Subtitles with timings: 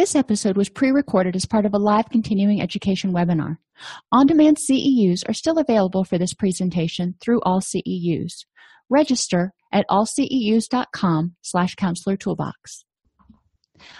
[0.00, 3.58] This episode was pre recorded as part of a live continuing education webinar.
[4.10, 8.46] On demand CEUs are still available for this presentation through all CEUs.
[8.88, 12.86] Register at allceus.com slash counselor toolbox.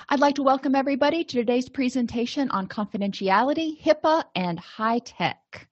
[0.09, 5.67] I'd like to welcome everybody to today's presentation on confidentiality, HIPAA, and HITECH.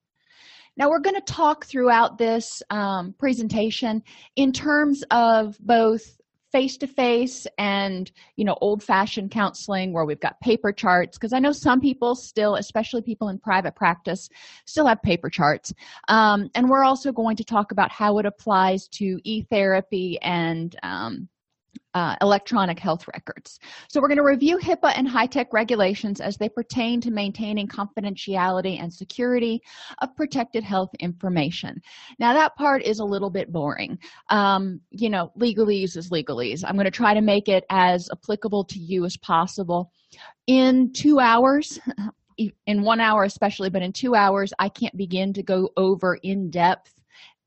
[0.77, 4.03] Now, we're going to talk throughout this um, presentation
[4.37, 6.18] in terms of both
[6.53, 11.33] face to face and you know old fashioned counseling where we've got paper charts because
[11.33, 14.29] i know some people still especially people in private practice
[14.65, 15.73] still have paper charts.
[16.09, 21.29] Um, and we're also going to talk about how it applies to e-therapy and um,
[21.99, 23.59] uh, electronic health records.
[23.89, 28.81] So, we're going to review HIPAA and HITECH regulations as they pertain to maintaining confidentiality
[28.81, 29.61] and security
[30.01, 31.83] of protected health information.
[32.19, 33.99] Now, that part is a little bit boring.
[34.31, 36.63] Um, you know, legalese is legalese.
[36.65, 39.91] I'm going to try to make it as applicable to you as possible.
[40.47, 41.81] In two hours,
[42.67, 46.51] in one hour especially, but in two hours, I can't begin to go over in
[46.51, 46.98] depth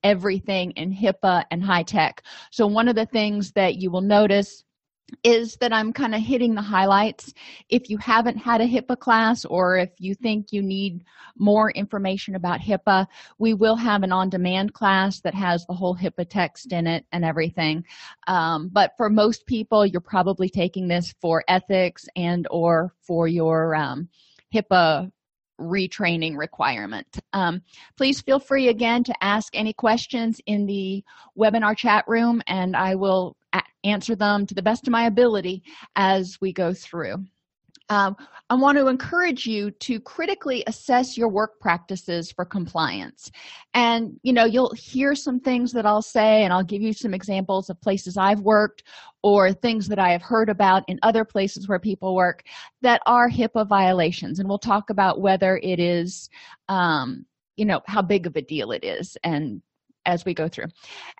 [0.03, 2.21] everything in HIPAA and HITECH.
[2.51, 4.63] So, one of the things that you will notice
[5.23, 7.33] is that I'm kind of hitting the highlights.
[7.69, 11.03] If you haven't had a HIPAA class or if you think you need
[11.37, 13.07] more information about HIPAA,
[13.37, 17.05] we will have an on demand class that has the whole HIPAA text in it
[17.11, 17.83] and everything.
[18.27, 23.75] Um, but for most people, you're probably taking this for ethics and or for your
[23.75, 24.09] um,
[24.53, 25.11] HIPAA
[25.61, 27.19] retraining requirement.
[27.33, 27.61] Um,
[27.97, 31.03] please feel free again to ask any questions in the
[31.37, 35.63] webinar chat room, and I will a- answer them to the best of my ability
[35.95, 37.25] as we go through
[37.91, 38.15] um,
[38.49, 43.29] I want to encourage you to critically assess your work practices for compliance.
[43.73, 47.13] And, you know, you'll hear some things that I'll say, and I'll give you some
[47.13, 48.83] examples of places I've worked
[49.23, 52.43] or things that I have heard about in other places where people work
[52.81, 54.39] that are HIPAA violations.
[54.39, 56.29] And we'll talk about whether it is,
[56.69, 57.25] um,
[57.57, 59.61] you know, how big of a deal it is and
[60.05, 60.67] as we go through.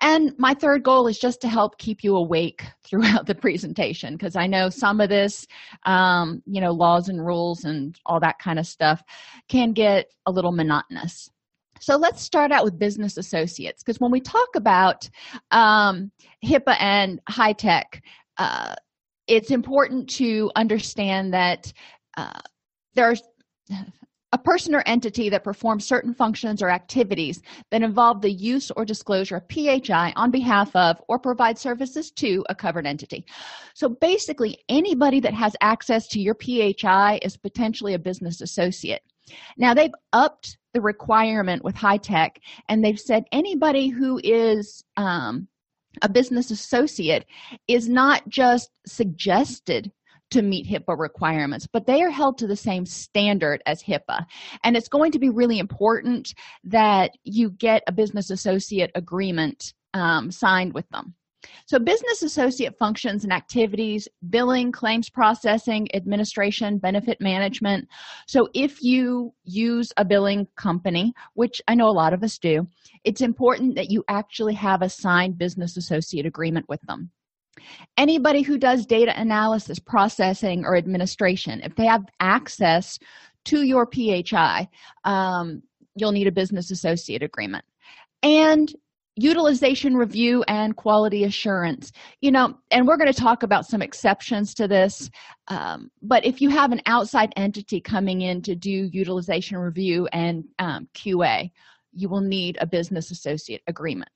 [0.00, 4.36] And my third goal is just to help keep you awake throughout the presentation because
[4.36, 5.46] I know some of this,
[5.84, 9.02] um, you know, laws and rules and all that kind of stuff
[9.48, 11.28] can get a little monotonous.
[11.80, 15.08] So let's start out with business associates because when we talk about
[15.50, 16.12] um,
[16.44, 18.00] HIPAA and HITECH,
[18.38, 18.74] uh,
[19.26, 21.72] it's important to understand that
[22.16, 22.40] uh,
[22.94, 23.22] there's
[24.32, 28.84] a person or entity that performs certain functions or activities that involve the use or
[28.84, 33.26] disclosure of PHI on behalf of or provide services to a covered entity.
[33.74, 39.02] So basically, anybody that has access to your PHI is potentially a business associate.
[39.56, 45.46] Now, they've upped the requirement with HITECH, and they've said anybody who is um,
[46.00, 47.26] a business associate
[47.68, 49.92] is not just suggested
[50.32, 54.24] to meet HIPAA requirements, but they are held to the same standard as HIPAA.
[54.64, 56.34] And it's going to be really important
[56.64, 61.14] that you get a business associate agreement um, signed with them.
[61.66, 67.88] So, business associate functions and activities, billing, claims processing, administration, benefit management.
[68.28, 72.66] So, if you use a billing company, which I know a lot of us do,
[73.04, 77.10] it's important that you actually have a signed business associate agreement with them.
[77.96, 82.98] Anybody who does data analysis, processing, or administration, if they have access
[83.46, 84.68] to your PHI,
[85.04, 85.62] um,
[85.94, 87.64] you'll need a business associate agreement.
[88.22, 88.72] And
[89.16, 94.54] utilization review and quality assurance you know and we're going to talk about some exceptions
[94.54, 95.10] to this
[95.48, 100.44] um, but if you have an outside entity coming in to do utilization review and
[100.58, 101.50] um, qa
[101.92, 104.08] you will need a business associate agreement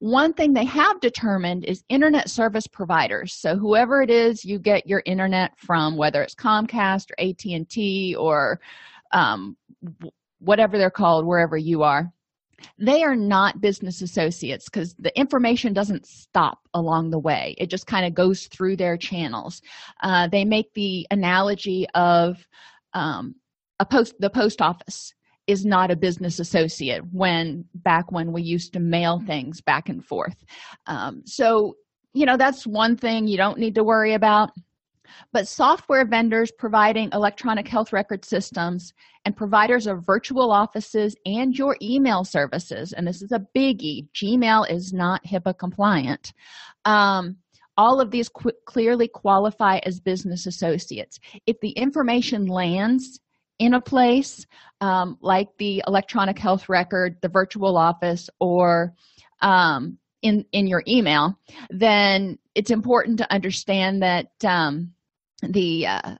[0.00, 3.34] one thing they have determined is internet service providers.
[3.34, 8.60] So whoever it is you get your internet from whether it's comcast or at&t or
[9.12, 9.56] um,
[10.38, 12.12] whatever they're called wherever you are.
[12.78, 17.54] They are not business associates because the information doesn't stop along the way.
[17.58, 19.62] It just kind of goes through their channels.
[20.02, 22.44] Uh, they make the analogy of
[22.94, 23.36] um,
[23.78, 25.14] a post the post office
[25.48, 30.04] is not a business associate when back when we used to mail things back and
[30.04, 30.36] forth.
[30.86, 31.74] Um, so
[32.12, 34.50] you know that's one thing you don't need to worry about.
[35.32, 38.92] But software vendors providing electronic health record systems
[39.24, 44.70] and providers of virtual offices and your email services and this is a biggie gmail
[44.70, 46.32] is not hipaa compliant
[46.84, 47.36] um,
[47.78, 51.18] all of these qu- clearly qualify as business associates.
[51.46, 53.20] If the information lands
[53.58, 54.46] in a place
[54.80, 58.94] um, like the electronic health record the virtual office or
[59.40, 61.38] um, in in your email
[61.70, 64.92] then it's important to understand that um,
[65.42, 66.14] the uh,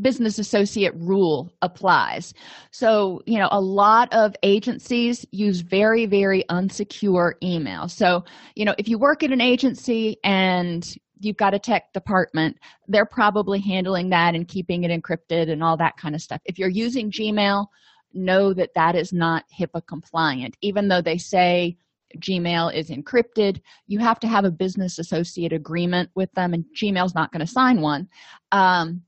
[0.00, 2.34] business associate rule applies.
[2.70, 7.88] So you know a lot of agencies use very very unsecure email.
[7.88, 8.24] So
[8.54, 12.56] you know if you work at an agency and you've got a tech department.
[12.88, 16.40] They're probably handling that and keeping it encrypted and all that kind of stuff.
[16.44, 17.66] If you're using gmail
[18.14, 20.56] know that that is not hipaa compliant.
[20.62, 21.76] Even though they say
[22.18, 27.14] gmail is encrypted you have to have a business associate agreement with them and gmail's
[27.14, 28.08] not going to sign one.
[28.52, 29.02] Um,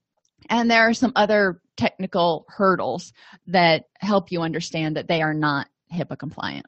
[0.51, 3.13] and there are some other technical hurdles
[3.47, 6.67] that help you understand that they are not hipaa compliant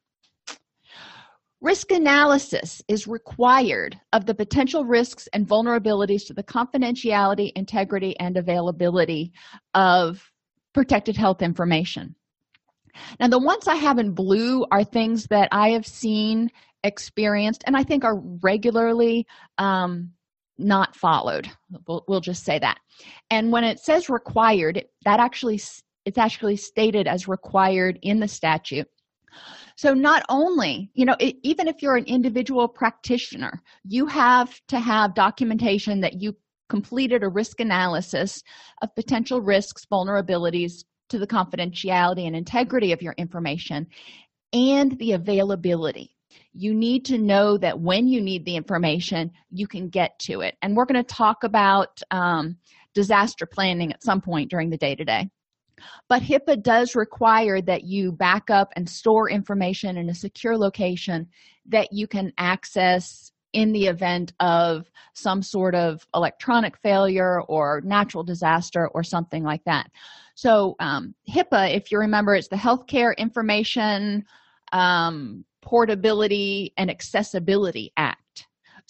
[1.60, 8.36] risk analysis is required of the potential risks and vulnerabilities to the confidentiality integrity and
[8.36, 9.32] availability
[9.74, 10.30] of
[10.72, 12.14] protected health information.
[13.18, 16.50] Now the ones i have in blue are things that i have seen
[16.82, 19.26] experienced and i think are regularly
[19.58, 20.10] um,
[20.60, 21.50] not followed.
[21.86, 22.78] We'll, we'll just say that.
[23.30, 25.60] And when it says required that actually
[26.04, 28.88] it's actually stated as required in the statute
[29.80, 34.78] so not only you know it, even if you're an individual practitioner you have to
[34.78, 36.36] have documentation that you
[36.68, 38.42] completed a risk analysis
[38.82, 43.86] of potential risks vulnerabilities to the confidentiality and integrity of your information
[44.52, 46.16] and the availability.
[46.52, 50.56] You need to know that when you need the information you can get to it.
[50.62, 52.56] And we're going to talk about um,
[52.94, 55.28] disaster planning at some point during the day today
[56.08, 61.26] but hipaa does require that you back up and store information in a secure location
[61.66, 68.22] that you can access in the event of some sort of electronic failure or natural
[68.22, 69.90] disaster or something like that.
[70.34, 74.24] So um, hipaa if you remember it's the healthcare information
[74.72, 78.22] um, portability and accessibility act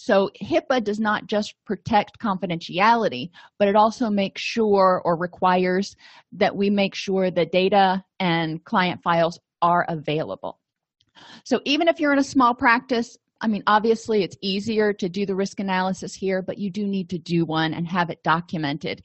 [0.03, 5.95] so hipaa does not just protect confidentiality but it also makes sure or requires
[6.31, 10.59] that we make sure the data and client files are available.
[11.43, 15.25] So even if you're in a small practice i mean obviously it's easier to do
[15.25, 19.03] the risk analysis here but you do need to do one and have it documented.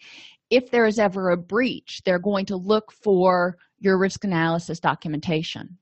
[0.49, 5.77] If there is ever a breach they're going to look for your risk analysis documentation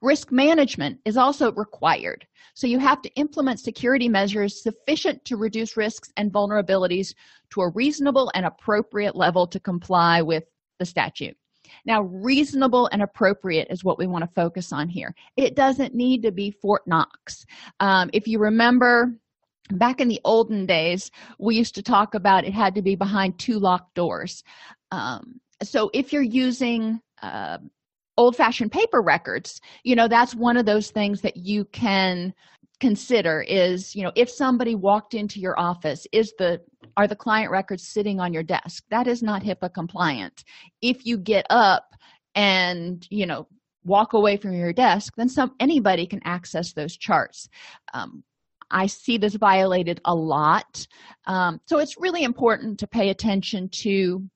[0.00, 2.26] risk management is also required.
[2.54, 7.14] So you have to implement security measures sufficient to reduce risks and vulnerabilities
[7.50, 10.44] to a reasonable and appropriate level to comply with
[10.78, 11.36] the statute.
[11.84, 15.14] Now reasonable and appropriate is what we want to focus on here.
[15.36, 17.44] It doesn't need to be fort knox.
[17.80, 19.14] Um, if you remember
[19.72, 23.38] back in the olden days we used to talk about it had to be behind
[23.38, 24.42] two locked doors.
[24.90, 27.58] Um, so if you're using uh,
[28.18, 32.34] old-fashioned paper records you know that's one of those things that you can
[32.80, 36.60] consider is you know if somebody walked into your office is the
[36.96, 38.84] are the client records sitting on your desk?
[38.90, 40.44] That is not hipaa compliant.
[40.82, 41.94] If you get up
[42.34, 43.46] and you know
[43.84, 47.48] walk away from your desk then some anybody can access those charts.
[47.94, 48.22] Um,
[48.70, 50.86] i see this violated a lot.
[51.26, 54.28] Um, so it's really important to pay attention to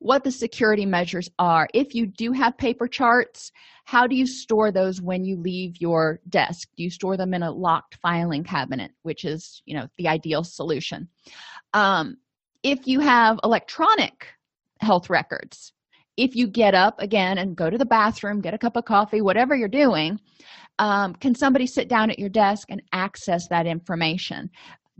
[0.00, 1.68] what the security measures are.
[1.74, 3.50] If you do have paper charts
[3.84, 6.68] how do you store those when you leave your desk?
[6.76, 10.44] Do you store them in a locked filing cabinet which is you know the ideal
[10.44, 11.08] solution?
[11.72, 12.16] Um,
[12.62, 14.26] if you have electronic
[14.80, 15.72] health records
[16.18, 19.22] if you get up again and go to the bathroom, get a cup of coffee,
[19.22, 20.18] whatever you're doing,
[20.80, 24.50] um, can somebody sit down at your desk and access that information?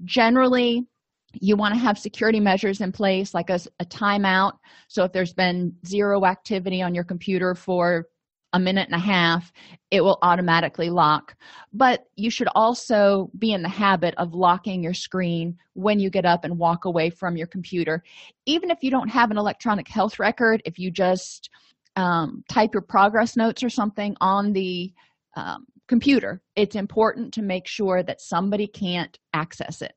[0.04, 0.86] Generally,
[1.32, 4.52] you want to have security measures in place like a, a timeout.
[4.88, 8.06] So if there's been zero activity on your computer for
[8.54, 9.52] a minute and a half,
[9.90, 11.36] it will automatically lock.
[11.72, 16.24] But you should also be in the habit of locking your screen when you get
[16.24, 18.02] up and walk away from your computer.
[18.46, 21.50] Even if you don't have an electronic health record, if you just
[21.96, 24.94] um, type your progress notes or something on the
[25.36, 29.92] um, computer, it's important to make sure that somebody can't access it.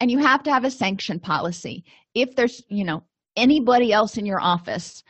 [0.00, 1.84] And you have to have a sanction policy.
[2.14, 3.02] If there's, you know,
[3.36, 5.02] anybody else in your office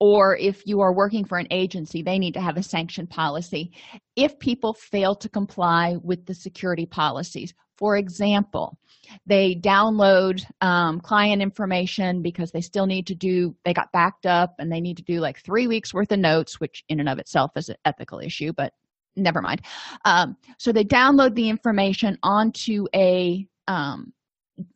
[0.00, 3.72] or if you are working for an agency, they need to have a sanction policy.
[4.16, 8.78] If people fail to comply with the security policies, for example,
[9.26, 14.54] they download um, client information because they still need to do, they got backed up
[14.58, 17.18] and they need to do like three weeks worth of notes, which in and of
[17.18, 18.72] itself is an ethical issue, but
[19.16, 19.62] never mind.
[20.04, 24.12] Um, so they download the information onto a um,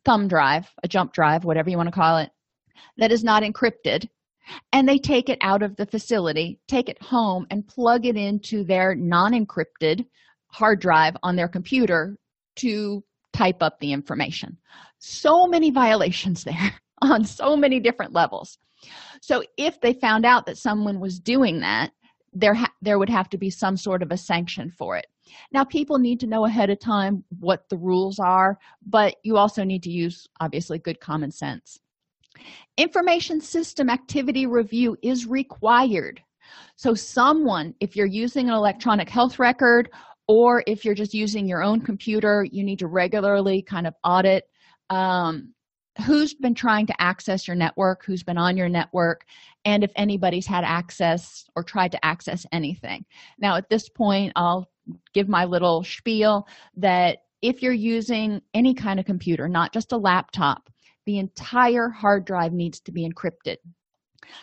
[0.05, 2.29] thumb drive, a jump drive, whatever you want to call it,
[2.97, 4.07] that is not encrypted
[4.71, 8.63] and they take it out of the facility, take it home, and plug it into
[8.63, 10.05] their non encrypted
[10.47, 12.17] hard drive on their computer
[12.57, 14.57] to type up the information.
[14.99, 18.57] So many violations there on so many different levels.
[19.21, 21.91] So, if they found out that someone was doing that,
[22.33, 25.05] there, ha- there would have to be some sort of a sanction for it.
[25.51, 29.63] Now, people need to know ahead of time what the rules are, but you also
[29.63, 31.79] need to use, obviously, good common sense.
[32.77, 36.21] Information system activity review is required.
[36.75, 39.89] So, someone, if you're using an electronic health record
[40.27, 44.45] or if you're just using your own computer, you need to regularly kind of audit
[44.89, 45.53] um,
[46.05, 49.25] who's been trying to access your network, who's been on your network,
[49.65, 53.05] and if anybody's had access or tried to access anything.
[53.37, 54.69] Now, at this point, I'll
[55.13, 56.47] give my little spiel
[56.77, 60.69] that if you're using any kind of computer, not just a laptop,
[61.05, 63.57] the entire hard drive needs to be encrypted.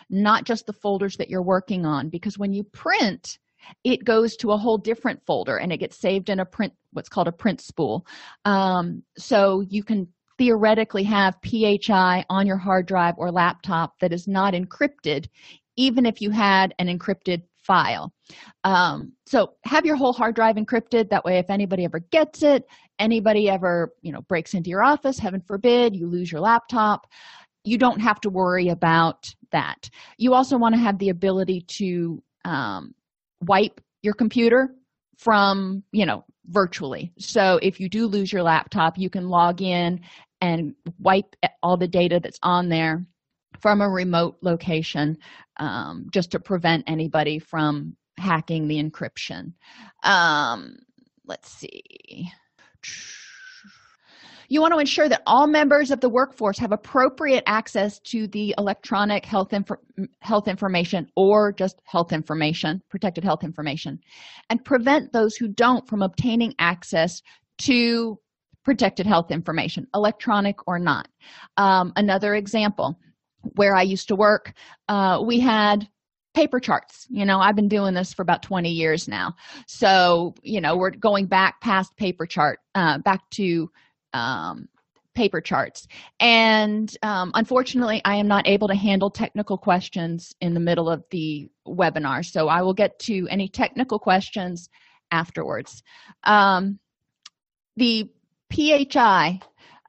[0.09, 3.39] Not just the folders that you're working on because when you print
[3.83, 7.09] it goes to a whole different folder and it gets saved in a print what's
[7.09, 8.05] called a print spool.
[8.43, 10.07] Um, so you can
[10.37, 15.27] theoretically have phi on your hard drive or laptop that is not encrypted
[15.77, 18.13] even if you had an encrypted file.
[18.63, 21.09] Um, so have your whole hard drive encrypted.
[21.09, 22.65] That way if anybody ever gets it
[22.99, 27.07] anybody ever you know breaks into your office heaven forbid you lose your laptop
[27.63, 29.89] you don't have to worry about that.
[30.17, 32.93] You also want to have the ability to um,
[33.41, 34.75] wipe your computer
[35.17, 37.13] from you know virtually.
[37.19, 40.01] So if you do lose your laptop you can log in
[40.41, 43.05] and wipe all the data that's on there
[43.59, 45.17] from a remote location
[45.61, 49.53] um, just to prevent anybody from hacking the encryption
[50.03, 50.77] um,
[51.25, 52.29] let's see
[54.51, 58.53] you want to ensure that all members of the workforce have appropriate access to the
[58.57, 59.71] electronic health, inf-
[60.19, 63.97] health information or just health information, protected health information,
[64.49, 67.21] and prevent those who don't from obtaining access
[67.59, 68.19] to
[68.65, 71.07] protected health information, electronic or not.
[71.55, 72.99] Um, another example
[73.55, 74.53] where I used to work,
[74.87, 75.87] uh, we had
[76.33, 77.07] paper charts.
[77.09, 79.35] You know, I've been doing this for about 20 years now.
[79.67, 83.69] So, you know, we're going back past paper chart, uh, back to
[84.13, 84.69] um,
[85.13, 85.87] paper charts.
[86.19, 91.03] And um, unfortunately, I am not able to handle technical questions in the middle of
[91.11, 92.25] the webinar.
[92.25, 94.69] So I will get to any technical questions
[95.11, 95.83] afterwards.
[96.23, 96.79] Um,
[97.75, 98.09] the
[98.51, 99.41] PHI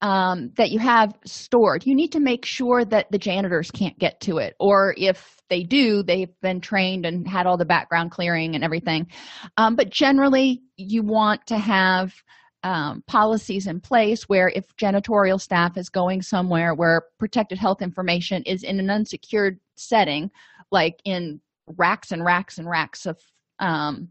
[0.02, 4.20] um, that you have stored, you need to make sure that the janitors can't get
[4.20, 4.56] to it.
[4.58, 9.06] Or if they do, they've been trained and had all the background clearing and everything.
[9.56, 12.12] Um, but generally, you want to have
[12.64, 18.42] um, policies in place where if janitorial staff is going somewhere where protected health information
[18.42, 20.30] is in an unsecured setting,
[20.72, 21.40] like in
[21.76, 23.20] racks and racks and racks of
[23.60, 24.08] um,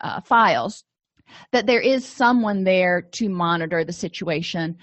[0.00, 0.84] uh, files,
[1.50, 4.76] that there is someone there to monitor the situation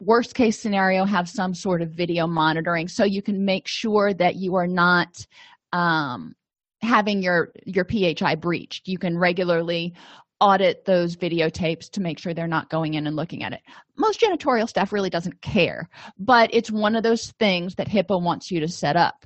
[0.00, 2.88] worst case scenario have some sort of video monitoring.
[2.88, 5.26] So you can make sure that you are not
[5.72, 6.34] um,
[6.82, 8.86] having your your phi breached.
[8.86, 9.94] You can regularly
[10.40, 13.60] audit those videotapes to make sure they're not going in and looking at it.
[13.96, 15.88] Most janitorial staff really doesn't care
[16.18, 19.24] but it's one of those things that hipaa wants you to set up.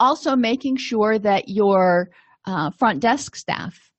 [0.00, 2.10] Also making sure that your
[2.46, 3.90] uh, front desk staff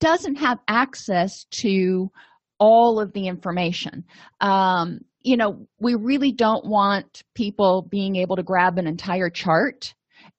[0.00, 2.10] doesn't have access to
[2.58, 4.04] all of the information.
[4.40, 9.92] Um, you know we really don't want people being able to grab an entire chart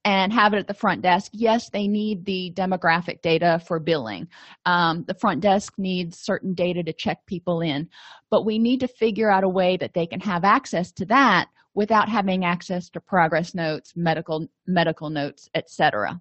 [0.05, 1.31] and have it at the front desk.
[1.33, 4.27] Yes they need the demographic data for billing.
[4.65, 7.89] Um, the front desk needs certain data to check people in
[8.31, 11.49] but we need to figure out a way that they can have access to that
[11.73, 16.19] without having access to progress notes medical medical notes etc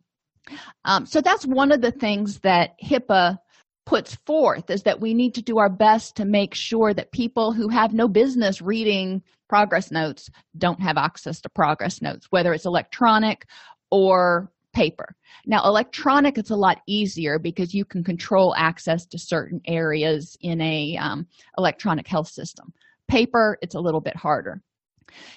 [0.84, 3.38] um, so that's one of the things that hipaa
[3.86, 7.52] puts forth is that we need to do our best to make sure that people
[7.52, 10.28] who have no business reading progress notes
[10.58, 13.46] don't have access to progress notes whether it's electronic
[13.90, 15.14] or paper.
[15.46, 20.60] Now electronic it's a lot easier because you can control access to certain areas in
[20.60, 21.26] a um,
[21.56, 22.74] electronic health system.
[23.08, 24.60] Paper it's a little bit harder.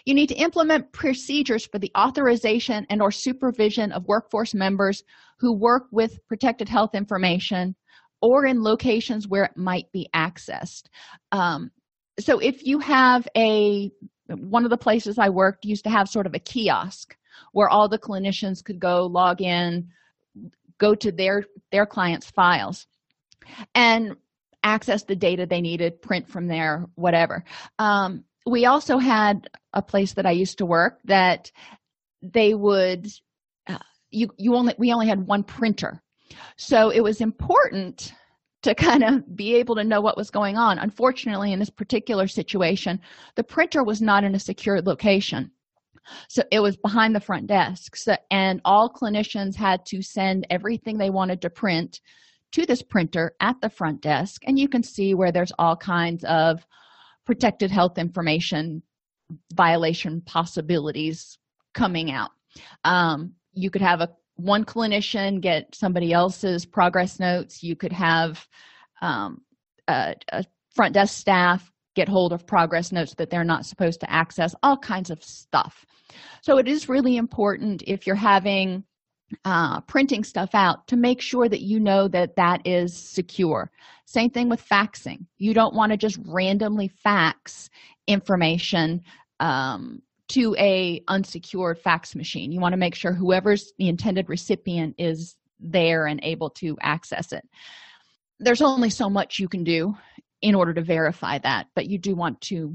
[0.06, 5.03] You need to implement procedures for the authorization and or supervision of workforce members
[5.38, 7.75] who work with protected health information
[8.22, 10.84] or in locations where it might be accessed.
[11.32, 11.72] Um,
[12.20, 13.92] so if you have a
[14.28, 17.18] one of the places i worked used to have sort of a kiosk
[17.52, 19.88] where all the clinicians could go log in
[20.78, 22.86] go to their their clients files
[23.76, 24.16] and
[24.64, 27.44] access the data they needed print from there whatever.
[27.78, 31.52] Um, we also had a place that i used to work that
[32.22, 33.08] they would
[33.68, 33.78] uh,
[34.10, 36.02] you you only we only had one printer
[36.57, 38.13] so it was important
[38.62, 40.79] to kind of be able to know what was going on.
[40.79, 43.00] Unfortunately in this particular situation
[43.36, 45.51] the printer was not in a secured location.
[46.27, 47.95] So it was behind the front desk.
[47.95, 52.01] So, and all clinicians had to send everything they wanted to print
[52.51, 54.41] to this printer at the front desk.
[54.45, 56.65] And you can see where there's all kinds of
[57.25, 58.81] protected health information
[59.53, 61.38] violation possibilities
[61.75, 62.31] coming out.
[62.83, 64.09] Um, you could have a
[64.39, 67.63] one clinician get somebody else's progress notes.
[67.63, 68.48] You could have
[69.01, 69.41] um,
[69.88, 74.12] a, a front desk staff get hold of progress notes that they're not supposed to
[74.12, 75.86] access all kinds of stuff.
[76.41, 78.84] So it is really important if you're having
[79.46, 83.69] uh, printing stuff out to make sure that you know that that is secure.
[84.05, 85.25] Same thing with faxing.
[85.38, 87.69] You don't want to just randomly fax
[88.08, 89.01] information
[89.39, 92.51] um, to a unsecured fax machine.
[92.51, 97.33] You want to make sure whoever's the intended recipient is there and able to access
[97.33, 97.43] it.
[98.39, 99.95] There's only so much you can do
[100.41, 102.74] in order to verify that but you do want to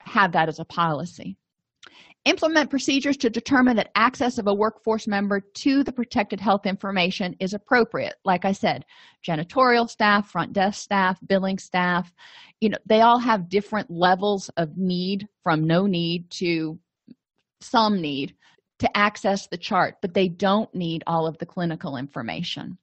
[0.00, 1.36] have that as a policy.
[2.24, 7.36] Implement procedures to determine that access of a workforce member to the protected health information
[7.38, 8.14] is appropriate.
[8.24, 8.84] Like i said
[9.26, 12.12] janitorial staff front desk staff billing staff
[12.60, 16.78] you know they all have different levels of need from no need to
[17.64, 18.34] some need
[18.78, 22.78] to access the chart but they don't need all of the clinical information.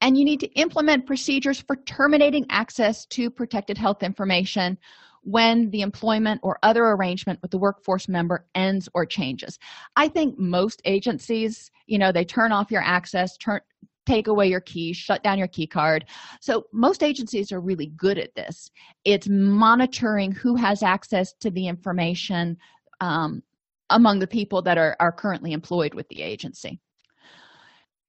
[0.00, 4.76] And you need to implement procedures for terminating access to protected health information
[5.22, 9.58] when the employment or other arrangement with the workforce member ends or changes.
[9.96, 13.60] I think most agencies you know they turn off your access turn
[14.06, 16.04] take away your keys shut down your key card.
[16.40, 18.70] So most agencies are really good at this.
[19.04, 22.58] It's monitoring who has access to the information
[23.00, 23.42] um,
[23.90, 26.80] among the people that are, are currently employed with the agency.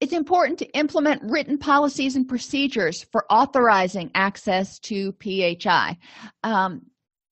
[0.00, 5.96] It's important to implement written policies and procedures for authorizing access to phi
[6.42, 6.82] um,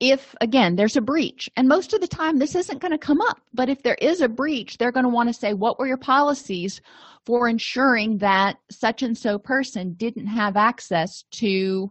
[0.01, 3.21] if again there's a breach and most of the time this isn't going to come
[3.21, 5.87] up but if there is a breach they're going to want to say what were
[5.87, 6.81] your policies
[7.25, 11.91] for ensuring that such and so person didn't have access to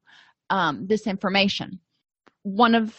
[0.49, 1.79] um, this information?
[2.43, 2.95] One of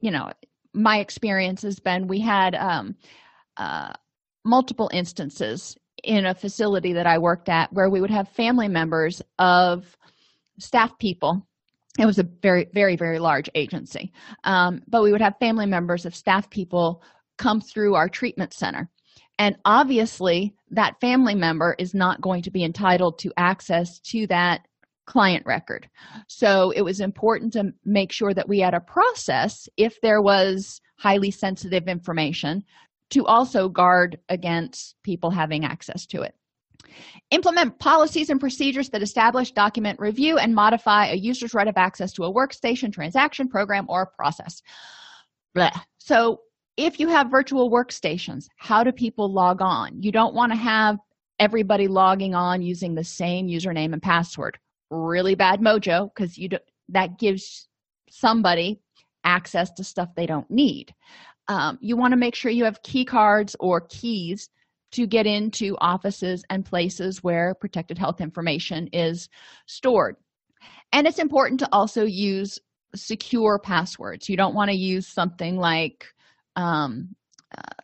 [0.00, 0.32] you know
[0.74, 2.94] my experience has been we had um,
[3.56, 3.92] uh,
[4.44, 9.20] multiple instances in a facility that i worked at where we would have family members
[9.38, 9.96] of
[10.58, 11.46] staff people.
[11.98, 14.12] It was a very very very large agency.
[14.44, 17.02] Um, but we would have family members of staff people
[17.38, 18.90] come through our treatment center.
[19.38, 24.66] And obviously that family member is not going to be entitled to access to that
[25.08, 25.88] client record.
[26.28, 30.82] So it was important to make sure that we had a process if there was
[30.98, 32.62] highly sensitive information
[33.10, 36.34] to also guard against people having access to it.
[37.30, 42.12] Implement policies and procedures that establish document review and modify a user's right of access
[42.12, 44.60] to a workstation transaction program or process.
[45.56, 45.72] Blech.
[45.96, 46.40] so
[46.76, 50.02] if you have virtual workstations how do people log on?
[50.02, 50.98] You don't want to have
[51.38, 54.58] everybody logging on using the same username and password
[54.90, 57.68] really bad mojo because you do, that gives
[58.10, 58.80] somebody
[59.24, 60.94] access to stuff they don't need.
[61.48, 64.50] Um, you want to make sure you have key cards or keys
[64.92, 69.28] to get into offices and places where protected health information is
[69.66, 70.16] stored.
[70.92, 72.58] And it's important to also use
[72.94, 74.28] secure passwords.
[74.28, 76.06] You don't want to use something like
[76.56, 77.14] um,
[77.56, 77.82] uh,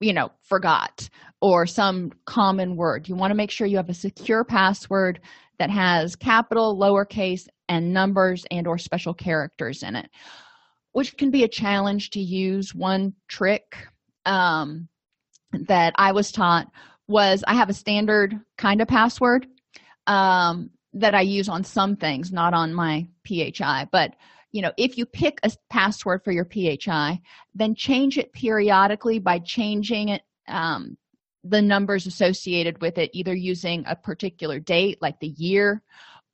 [0.00, 1.08] you know forgot
[1.40, 3.08] or some common word.
[3.08, 5.20] You want to make sure you have a secure password
[5.58, 10.10] that has capital lowercase and numbers and or special characters in it
[10.92, 12.74] which can be a challenge to use.
[12.74, 13.76] One trick
[14.24, 14.88] um,
[15.52, 16.66] that i was taught
[17.08, 19.46] was i have a standard kind of password
[20.06, 24.14] um, that i use on some things not on my phi but
[24.52, 27.20] you know if you pick a password for your phi
[27.54, 30.96] then change it periodically by changing it um,
[31.48, 35.82] the numbers associated with it either using a particular date like the year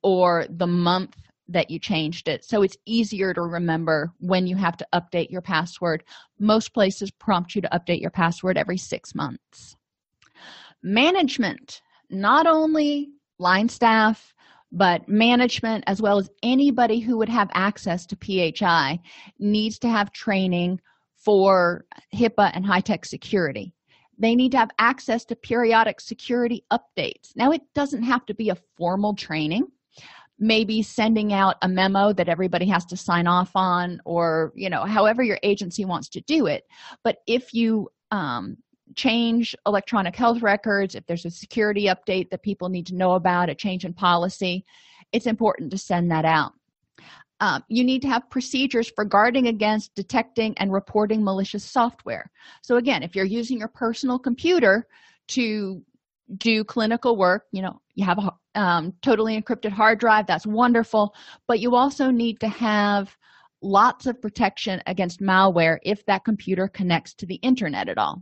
[0.01, 1.15] or the month
[1.49, 2.43] that you changed it.
[2.43, 6.03] So it's easier to remember when you have to update your password.
[6.39, 9.75] Most places prompt you to update your password every six months.
[10.81, 11.81] Management.
[12.09, 14.33] Not only line staff
[14.75, 18.99] but management as well as anybody who would have access to phi
[19.37, 20.79] needs to have training
[21.15, 23.73] for hipaa and HITECH security
[24.23, 27.35] they need to have access to periodic security updates.
[27.35, 29.67] Now it doesn't have to be a formal training.
[30.39, 34.83] Maybe sending out a memo that everybody has to sign off on or you know
[34.83, 36.63] however your agency wants to do it.
[37.03, 38.57] But if you um,
[38.95, 43.49] change electronic health records if there's a security update that people need to know about
[43.49, 44.63] a change in policy
[45.11, 46.53] it's important to send that out
[47.43, 52.31] um, you need to have procedures for guarding against detecting and reporting malicious software.
[52.61, 54.87] So again if you're using your personal computer
[55.29, 55.83] to
[56.37, 61.13] do clinical work you know you have a um, totally encrypted hard drive that's wonderful.
[61.47, 63.17] But you also need to have
[63.61, 68.21] lots of protection against malware if that computer connects to the internet at all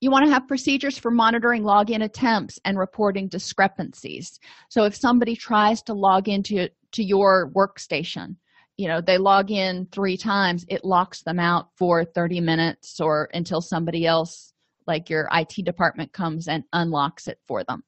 [0.00, 4.38] you want to have procedures for monitoring login attempts and reporting discrepancies.
[4.68, 8.36] So if somebody tries to log into to your workstation
[8.76, 13.28] you know they log in three times it locks them out for 30 minutes or
[13.34, 14.54] until somebody else
[14.86, 17.84] like your it department comes and unlocks it for them.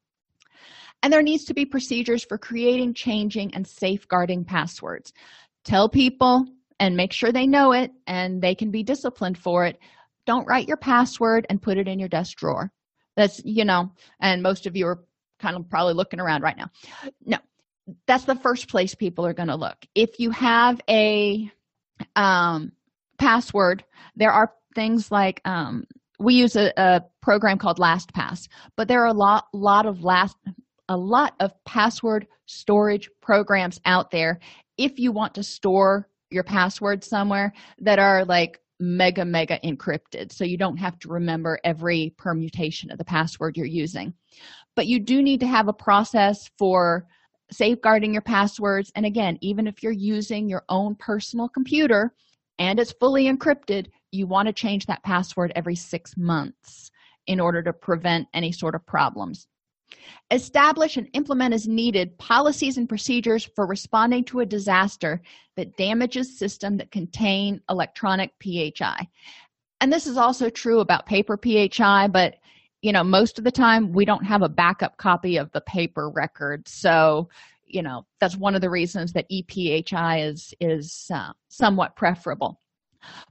[1.03, 5.13] And there needs to be procedures for creating changing and safeguarding passwords.
[5.65, 6.47] Tell people
[6.79, 9.79] and make sure they know it and they can be disciplined for it
[10.27, 12.71] don't write your password and put it in your desk drawer.
[13.17, 15.05] That's you know and most of you are
[15.41, 16.71] kind of probably looking around right now.
[17.25, 17.39] No
[18.07, 19.77] that's the first place people are going to look.
[19.95, 21.51] If you have a
[22.17, 22.73] um,
[23.19, 23.85] password
[24.17, 25.85] there are things like um,
[26.19, 30.37] we use a, a, program called lastpass but there are a lot lot of last
[30.89, 34.39] a lot of password storage programs out there.
[34.77, 40.33] If you want to store your password somewhere that are like mega mega encrypted.
[40.33, 44.13] So you don't have to remember every permutation of the password you're using.
[44.75, 47.07] But you do need to have a process for
[47.53, 48.91] safeguarding your passwords.
[48.97, 52.13] And again even if you're using your own personal computer
[52.59, 56.91] and it's fully encrypted you want to change that password every six months
[57.27, 59.47] in order to prevent any sort of problems.
[60.31, 65.23] Establish and implement as needed policies and procedures for responding to a disaster
[65.57, 68.73] that damages system that contain electronic phi
[69.83, 72.37] and this is also true about paper phi but
[72.83, 76.09] you know most of the time we don't have a backup copy of the paper
[76.11, 76.67] record.
[76.69, 77.29] So
[77.67, 79.85] you know that's one of the reasons that ephi
[80.29, 82.61] is is uh, somewhat preferable.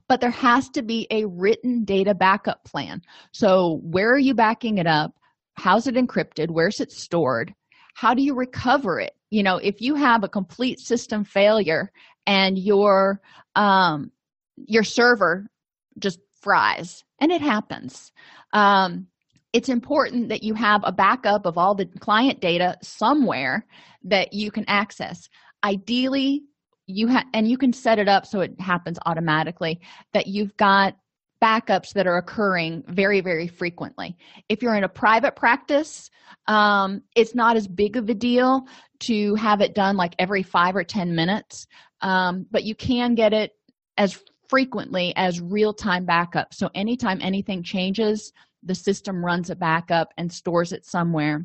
[0.08, 3.00] But there has to be a written data backup plan.
[3.32, 5.14] So where are you backing it up?
[5.54, 6.50] How's it encrypted?
[6.50, 7.54] Where's it stored?
[7.94, 9.12] How do you recover it?
[9.30, 11.90] You know if you have a complete system failure
[12.26, 13.20] and your
[13.56, 14.10] um
[14.56, 15.50] your server
[15.98, 18.12] just fries and it happens.
[18.52, 19.06] Um
[19.52, 23.66] it's important that you have a backup of all the client data somewhere
[24.04, 25.28] that you can access.
[25.64, 26.42] Ideally
[26.86, 29.80] you have and you can set it up so it happens automatically
[30.12, 30.96] that you've got
[31.42, 34.16] backups that are occurring very very frequently.
[34.48, 36.10] If you're in a private practice
[36.48, 38.66] um, it's not as big of a deal
[39.00, 41.66] to have it done like every five or ten minutes
[42.02, 43.52] um, but you can get it
[43.96, 46.52] as frequently as real-time backup.
[46.52, 51.44] So anytime anything changes the system runs a backup and stores it somewhere.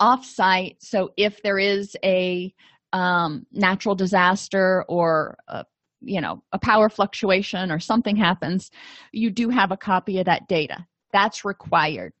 [0.00, 2.52] Off-site so if there is a
[2.92, 5.64] um, natural disaster or a
[6.00, 8.70] you know a power fluctuation or something happens
[9.12, 10.86] you do have a copy of that data.
[11.12, 12.12] That's required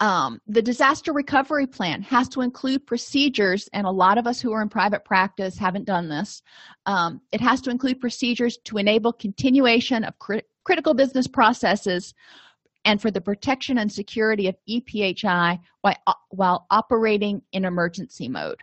[0.00, 4.52] um, the disaster recovery plan has to include procedures and a lot of us who
[4.52, 6.42] are in private practice haven't done this.
[6.86, 12.12] Um, it has to include procedures to enable continuation of crit- critical business processes
[12.84, 15.96] and for the protection and security of ephi while,
[16.30, 18.60] while operating in emergency mode.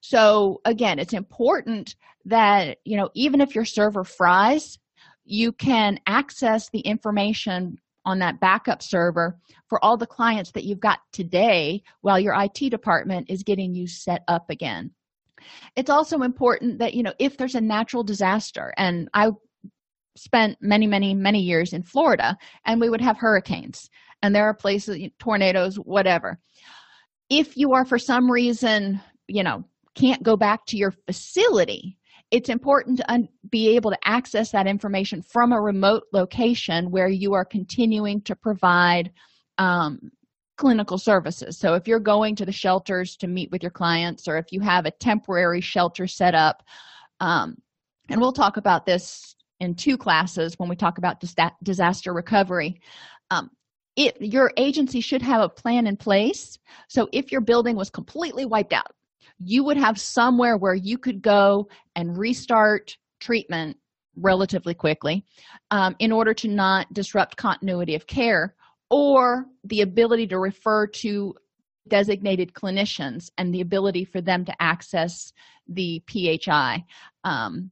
[0.00, 4.78] So again it's important that you know even if your server fries
[5.24, 9.38] you can access the information on that backup server
[9.68, 13.86] for all the clients that you've got today while your IT department is getting you
[13.86, 14.90] set up again.
[15.76, 19.30] It's also important that, you know, if there's a natural disaster, and I
[20.16, 23.88] spent many, many, many years in Florida, and we would have hurricanes,
[24.22, 26.38] and there are places, tornadoes, whatever.
[27.28, 31.98] If you are for some reason, you know, can't go back to your facility,
[32.32, 37.08] it's important to un- be able to access that information from a remote location where
[37.08, 39.12] you are continuing to provide
[39.58, 40.10] um,
[40.56, 41.58] clinical services.
[41.58, 44.60] So, if you're going to the shelters to meet with your clients, or if you
[44.60, 46.62] have a temporary shelter set up,
[47.20, 47.56] um,
[48.08, 52.80] and we'll talk about this in two classes when we talk about dis- disaster recovery.
[53.30, 53.50] Um,
[53.94, 56.58] it, your agency should have a plan in place.
[56.88, 58.94] So, if your building was completely wiped out,
[59.44, 63.76] you would have somewhere where you could go and restart treatment
[64.16, 65.24] relatively quickly
[65.70, 68.54] um, in order to not disrupt continuity of care
[68.90, 71.34] or the ability to refer to
[71.88, 75.32] designated clinicians and the ability for them to access
[75.68, 76.84] the PHI,
[77.24, 77.70] um,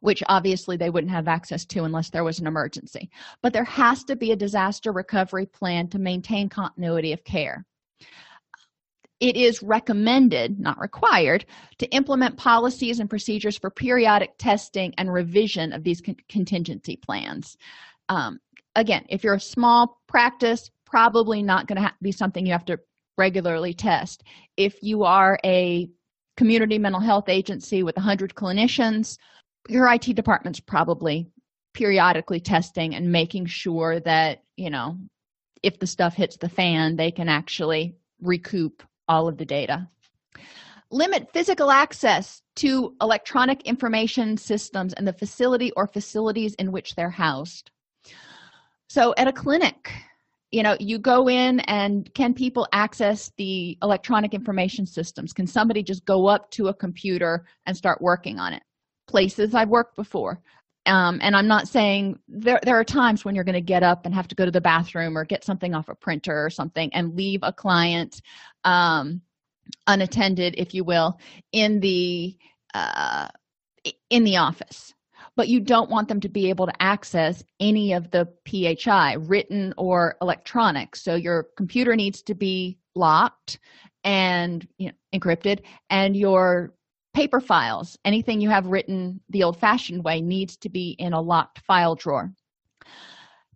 [0.00, 3.08] which obviously they wouldn't have access to unless there was an emergency.
[3.42, 7.64] But there has to be a disaster recovery plan to maintain continuity of care
[9.20, 11.46] it is recommended, not required,
[11.78, 17.56] to implement policies and procedures for periodic testing and revision of these con- contingency plans.
[18.08, 18.40] Um,
[18.74, 22.78] again, if you're a small practice, probably not going to be something you have to
[23.18, 24.22] regularly test.
[24.56, 25.88] If you are a
[26.36, 29.16] community mental health agency with 100 clinicians,
[29.68, 31.28] your IT department's probably
[31.72, 34.98] periodically testing and making sure that, you know,
[35.62, 39.88] if the stuff hits the fan, they can actually recoup all of the data.
[40.90, 47.10] Limit physical access to electronic information systems and the facility or facilities in which they're
[47.10, 47.70] housed.
[48.88, 49.92] So, at a clinic,
[50.52, 55.32] you know, you go in and can people access the electronic information systems?
[55.32, 58.62] Can somebody just go up to a computer and start working on it?
[59.08, 60.40] Places I've worked before.
[60.86, 64.06] Um, and i'm not saying there, there are times when you're going to get up
[64.06, 66.92] and have to go to the bathroom or get something off a printer or something
[66.94, 68.22] and leave a client
[68.64, 69.20] um,
[69.86, 71.18] unattended if you will
[71.52, 72.36] in the
[72.74, 73.28] uh,
[74.10, 74.92] in the office.
[75.36, 79.74] But you don't want them to be able to access any of the phi written
[79.76, 80.96] or electronic.
[80.96, 83.58] So your computer needs to be locked
[84.02, 86.72] and you know, encrypted and your
[87.16, 87.96] paper files.
[88.04, 91.94] Anything you have written the old fashioned way needs to be in a locked file
[91.94, 92.30] drawer.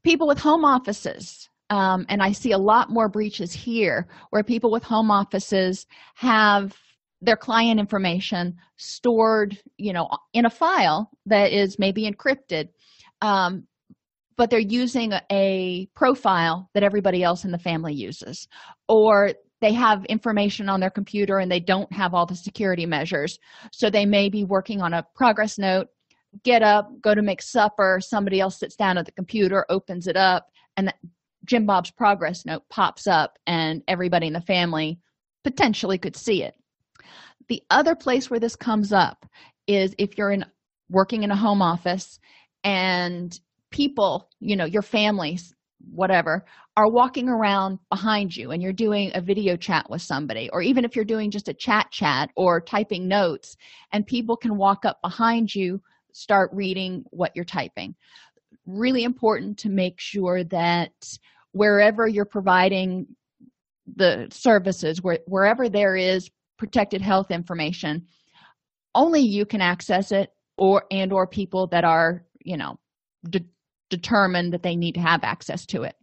[0.02, 4.70] People with home offices um, and i see a lot more breaches here where people
[4.72, 6.74] with home offices have
[7.20, 12.70] their client information stored you know in a file that is maybe encrypted
[13.20, 13.68] um,
[14.40, 18.48] but they're using a profile that everybody else in the family uses.
[18.88, 23.38] Or they have information on their computer and they don't have all the security measures.
[23.72, 25.88] So they may be working on a progress note
[26.44, 30.16] get up go to make supper somebody else sits down at the computer opens it
[30.16, 30.46] up
[30.76, 30.94] and
[31.44, 35.00] jim bob's progress note pops up and everybody in the family
[35.44, 36.54] potentially could see it.
[37.48, 39.26] The other place where this comes up
[39.66, 40.44] is if you're in
[40.88, 42.18] working in a home office
[42.64, 43.38] and
[43.70, 45.54] people you know your families
[45.92, 46.44] whatever
[46.76, 50.84] are walking around behind you and you're doing a video chat with somebody or even
[50.84, 53.56] if you're doing just a chat chat or typing notes
[53.92, 55.80] and people can walk up behind you
[56.12, 57.94] start reading what you're typing.
[58.66, 60.92] Really important to make sure that
[61.52, 63.06] wherever you're providing
[63.96, 68.06] the services where, wherever there is protected health information
[68.94, 72.78] only you can access it or and or people that are you know
[73.28, 73.44] de-
[73.90, 75.94] determined that they need to have access to it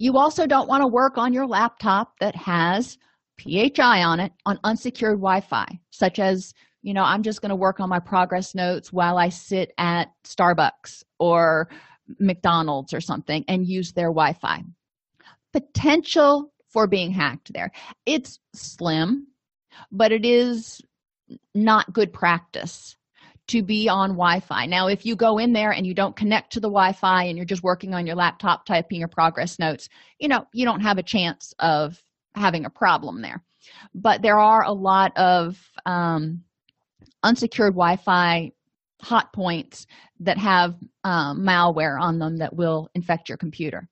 [0.00, 2.96] you also don't want to work on your laptop that has
[3.38, 7.56] PHI on it on unsecured Wi Fi, such as, you know, I'm just going to
[7.56, 11.68] work on my progress notes while I sit at Starbucks or
[12.18, 14.62] McDonald's or something and use their Wi Fi.
[15.52, 17.70] Potential for being hacked there.
[18.06, 19.26] It's slim,
[19.92, 20.80] but it is
[21.54, 22.96] not good practice
[23.50, 24.66] to be on wi-fi.
[24.66, 27.46] Now if you go in there and you don't connect to the wi-fi and you're
[27.46, 31.02] just working on your laptop typing your progress notes you know you don't have a
[31.02, 32.02] chance of
[32.34, 33.42] having a problem there.
[33.94, 36.42] But there are a lot of um,
[37.22, 38.52] unsecured wi-fi
[39.02, 39.86] hot points
[40.20, 43.88] that have um, malware on them that will infect your computer.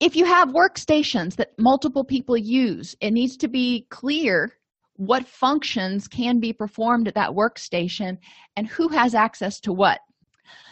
[0.00, 4.52] If you have workstations that multiple people use it needs to be clear
[4.96, 8.16] what functions can be performed at that workstation
[8.56, 10.00] and who has access to what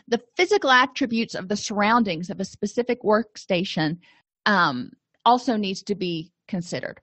[0.09, 3.99] The physical attributes of the surroundings of a specific workstation
[4.47, 4.91] um,
[5.25, 7.01] also needs to be considered.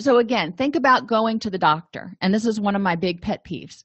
[0.00, 3.22] So, again, think about going to the doctor, and this is one of my big
[3.22, 3.84] pet peeves.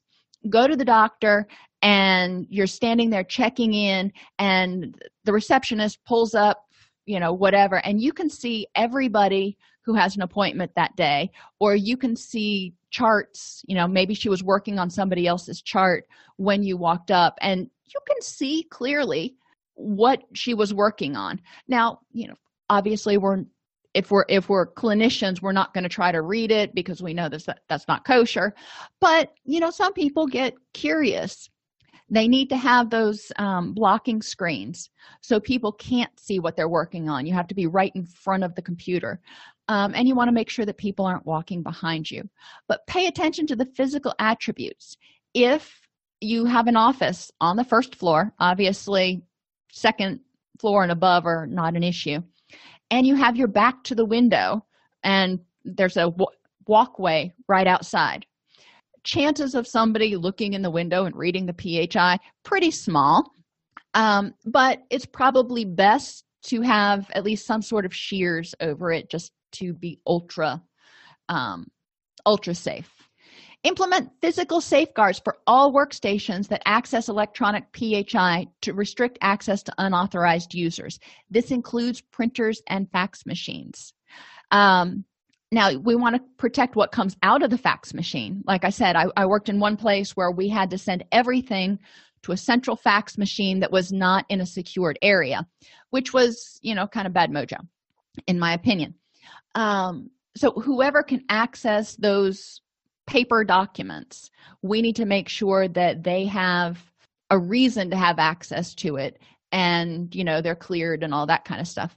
[0.50, 1.46] Go to the doctor,
[1.80, 6.64] and you're standing there checking in, and the receptionist pulls up,
[7.06, 11.74] you know, whatever, and you can see everybody who has an appointment that day, or
[11.74, 16.62] you can see charts, you know, maybe she was working on somebody else's chart when
[16.62, 19.34] you walked up, and you can see clearly
[19.74, 21.40] what she was working on.
[21.68, 22.34] Now, you know,
[22.70, 23.44] obviously we're
[23.94, 27.12] if we're if we're clinicians we're not going to try to read it because we
[27.12, 28.54] know this that's not kosher.
[29.00, 31.48] But you know some people get curious.
[32.08, 34.90] They need to have those um, blocking screens
[35.22, 37.24] so people can't see what they're working on.
[37.24, 39.20] You have to be right in front of the computer
[39.68, 42.28] um, and you want to make sure that people aren't walking behind you.
[42.68, 44.96] But pay attention to the physical attributes.
[45.34, 45.82] If
[46.22, 49.22] you have an office on the first floor obviously
[49.72, 50.20] second
[50.60, 52.20] floor and above are not an issue
[52.90, 54.64] and you have your back to the window
[55.02, 56.26] and there's a w-
[56.66, 58.24] walkway right outside
[59.04, 63.32] chances of somebody looking in the window and reading the phi pretty small.
[63.94, 69.10] Um, but it's probably best to have at least some sort of sheers over it
[69.10, 70.62] just to be ultra
[71.28, 71.66] um,
[72.26, 72.90] ultra safe.
[73.64, 80.52] Implement physical safeguards for all workstations that access electronic phi to restrict access to unauthorized
[80.52, 80.98] users.
[81.30, 83.94] This includes printers and fax machines.
[84.50, 85.04] Um,
[85.52, 88.42] now we want to protect what comes out of the fax machine.
[88.46, 91.78] Like i said I, I, worked in one place where we had to send everything
[92.22, 95.46] to a central fax machine that was not in a secured area
[95.90, 97.58] which was you know kind of bad mojo
[98.26, 98.94] in my opinion
[99.54, 102.60] um, so whoever can access those
[103.06, 104.30] paper documents
[104.62, 106.78] we need to make sure that they have
[107.30, 111.44] a reason to have access to it and you know they're cleared and all that
[111.44, 111.96] kind of stuff.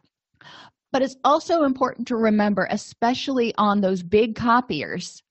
[0.91, 5.21] But it's also important to remember especially on those big copiers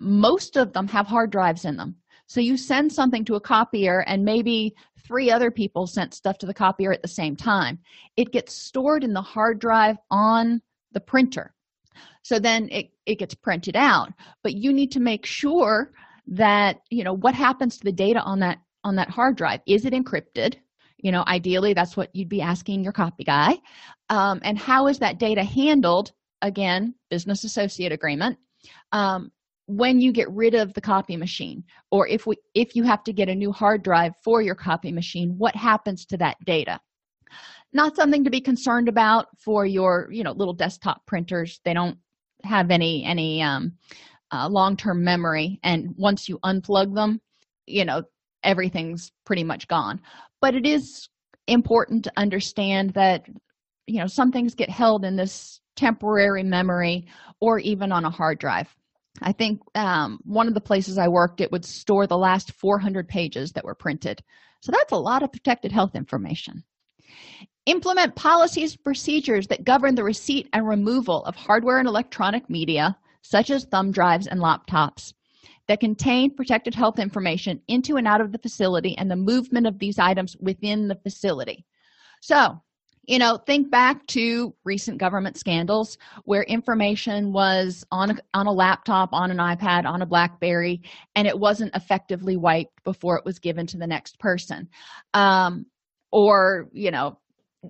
[0.00, 1.96] most of them have hard drives in them.
[2.26, 4.74] So you send something to a copier and maybe
[5.06, 7.78] three other people sent stuff to the copier at the same time.
[8.16, 10.60] It gets stored in the hard drive on
[10.96, 11.52] the printer.
[12.22, 14.08] So then it, it gets printed out.
[14.42, 15.92] But you need to make sure
[16.28, 19.60] that you know what happens to the data on that on that hard drive?
[19.66, 20.54] Is it encrypted?
[20.96, 23.58] You know ideally that's what you'd be asking your copy guy.
[24.08, 26.12] Um, and how is that data handled?
[26.42, 28.38] Again business associate agreement.
[28.92, 29.30] Um,
[29.66, 33.12] when you get rid of the copy machine or if we if you have to
[33.12, 36.78] get a new hard drive for your copy machine what happens to that data
[37.76, 41.60] not something to be concerned about for your you know little desktop printers.
[41.64, 41.98] They don't
[42.44, 43.72] have any any um,
[44.32, 45.60] uh, long-term memory.
[45.62, 47.20] And once you unplug them
[47.66, 48.02] you know
[48.42, 50.00] everything's pretty much gone.
[50.40, 51.08] But it is
[51.48, 53.26] important to understand that
[53.86, 57.06] you know some things get held in this temporary memory
[57.40, 58.74] or even on a hard drive.
[59.22, 63.08] I think um, one of the places i worked it would store the last 400
[63.08, 64.22] pages that were printed.
[64.62, 66.64] So that's a lot of protected health information
[67.66, 73.50] implement policies procedures that govern the receipt and removal of hardware and electronic media such
[73.50, 75.12] as thumb drives and laptops
[75.66, 79.80] that contain protected health information into and out of the facility and the movement of
[79.80, 81.66] these items within the facility.
[82.20, 82.60] So
[83.06, 88.52] you know think back to recent government scandals where information was on a, on a
[88.52, 90.82] laptop on an ipad on a blackberry
[91.14, 94.68] and it wasn't effectively wiped before it was given to the next person.
[95.14, 95.66] Um,
[96.12, 97.18] or you know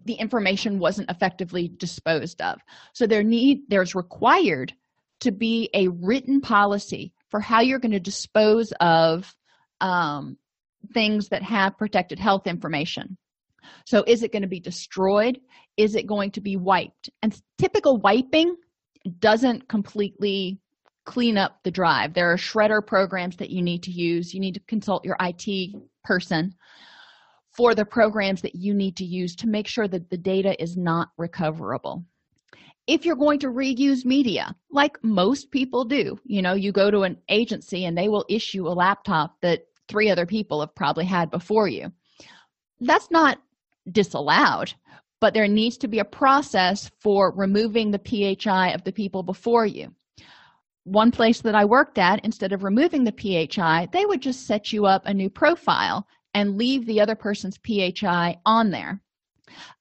[0.05, 2.61] the information wasn't effectively disposed of.
[2.93, 4.73] So there need there's required
[5.21, 9.35] to be a written policy for how you're going to dispose of
[9.81, 10.37] um,
[10.93, 13.17] things that have protected health information.
[13.85, 15.41] So is it going to be destroyed?
[15.77, 17.11] Is it going to be wiped?
[17.23, 18.57] And typical wiping
[19.19, 20.61] doesn't completely
[21.05, 22.15] clean up the drive.
[22.15, 24.35] There are shredder programs that you need to use.
[24.35, 26.55] You need to consult your it person
[27.57, 30.77] for the programs that you need to use to make sure that the data is
[30.77, 32.05] not recoverable.
[32.87, 37.03] If you're going to reuse media like most people do you know you go to
[37.03, 41.31] an agency and they will issue a laptop that three other people have probably had
[41.31, 41.93] before you.
[42.81, 43.39] That's not
[43.91, 44.75] disallowed
[45.21, 49.67] but there needs to be a process for removing the phi of the people before
[49.67, 49.95] you.
[50.85, 54.73] One place that i worked at instead of removing the phi they would just set
[54.73, 59.01] you up a new profile and leave the other person's phi on there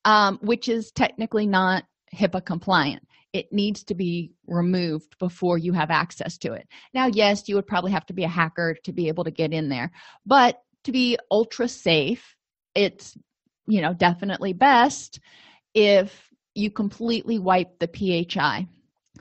[0.05, 1.83] um, which is technically not
[2.15, 3.03] HIPAA compliant.
[3.33, 6.67] It needs to be removed before you have access to it.
[6.93, 9.51] Now, yes, you would probably have to be a hacker to be able to get
[9.51, 9.91] in there,
[10.25, 12.35] but to be ultra safe
[12.75, 13.17] it's
[13.67, 15.19] you know definitely best
[15.73, 18.67] if you completely wipe the phi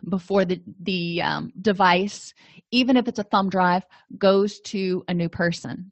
[0.09, 2.35] before the the um, device
[2.71, 3.85] even if it's a thumb drive
[4.19, 5.91] goes to a new person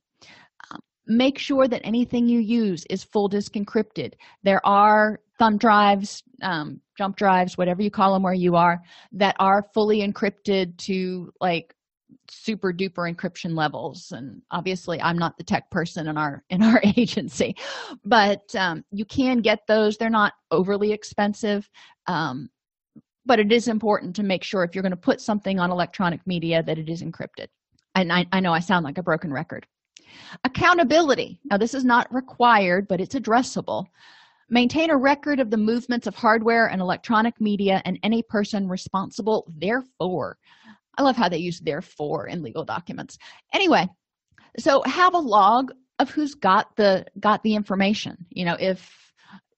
[1.17, 4.15] make sure that anything you use is full disk encrypted.
[4.43, 8.81] There are thumb drives um, jump drives whatever you call them where you are
[9.13, 11.75] that are fully encrypted to like
[12.31, 14.13] super duper encryption levels.
[14.13, 17.55] And obviously i'm not the tech person in our in our agency
[18.05, 19.97] but um, you can get those.
[19.97, 21.69] They're not overly expensive
[22.07, 22.49] um,
[23.25, 26.27] but it is important to make sure if you're going to put something on electronic
[26.27, 27.47] media that it is encrypted.
[27.95, 29.67] And I, I know i sound like a broken record
[30.45, 31.41] accountability.
[31.45, 33.87] Now this is not required but it's addressable.
[34.49, 39.51] Maintain a record of the movements of hardware and electronic media and any person responsible
[39.57, 40.37] therefore.
[40.99, 43.19] I love how they use therefore in legal documents.
[43.53, 43.89] Anyway
[44.59, 48.27] so have a log of who's got the got the information.
[48.31, 49.13] You know if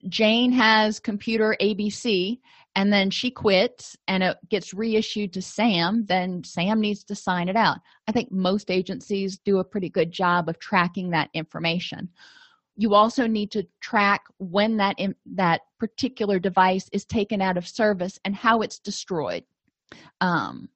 [0.08, 2.38] jane has computer abc
[2.76, 7.48] and then she quits and it gets reissued to sam then sam needs to sign
[7.48, 7.78] it out.
[8.08, 12.08] I think most agencies do a pretty good job of tracking that information.
[12.76, 17.68] You also need to track when that in, that particular device is taken out of
[17.68, 19.44] service and how it's destroyed.
[20.20, 20.68] Um,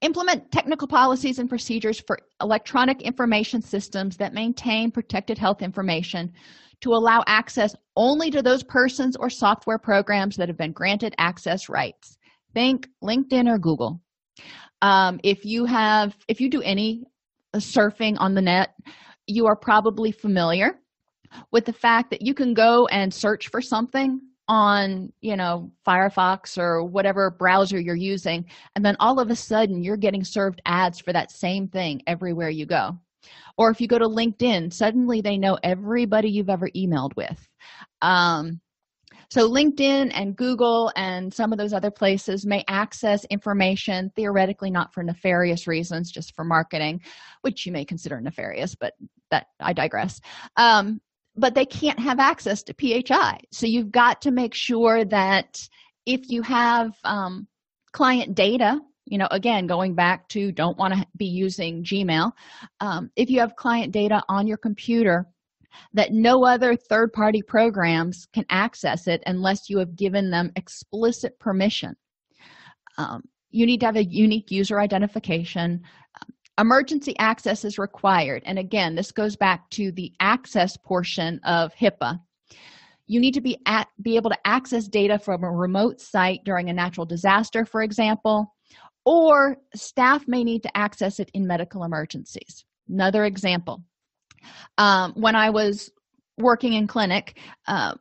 [0.00, 6.32] implement technical policies and procedures for electronic information systems that maintain protected health information
[6.80, 11.68] to allow access only to those persons or software programs that have been granted access
[11.68, 12.18] rights.
[12.54, 14.00] Think linkedin or google.
[14.82, 17.04] Um, if you have if you do any
[17.56, 18.74] surfing on the net
[19.30, 20.80] you are probably familiar
[21.52, 26.58] with the fact that you can go and search for something on you know firefox
[26.58, 30.98] or whatever browser you're using and then all of a sudden you're getting served ads
[30.98, 32.98] for that same thing everywhere you go
[33.58, 37.48] or if you go to linkedin suddenly they know everybody you've ever emailed with.
[38.02, 38.60] Um,
[39.30, 44.92] so linkedin and google and some of those other places may access information theoretically not
[44.92, 47.00] for nefarious reasons just for marketing
[47.42, 48.94] which you may consider nefarious but
[49.30, 50.20] that i digress.
[50.56, 51.00] Um,
[51.36, 55.60] but they can't have access to phi so you've got to make sure that
[56.06, 57.46] if you have um,
[57.92, 58.80] client data
[59.10, 62.32] you know again going back to don't want to be using gmail
[62.80, 65.26] um, if you have client data on your computer
[65.92, 71.38] that no other third party programs can access it unless you have given them explicit
[71.38, 71.94] permission
[72.96, 75.82] um, you need to have a unique user identification.
[76.58, 82.20] Emergency access is required and again this goes back to the access portion of hipaa.
[83.06, 86.68] You need to be at be able to access data from a remote site during
[86.68, 88.54] a natural disaster for example
[89.10, 92.64] or staff may need to access it in medical emergencies.
[92.88, 93.82] Another example
[94.78, 95.90] um, when i was
[96.38, 97.94] working in clinic uh,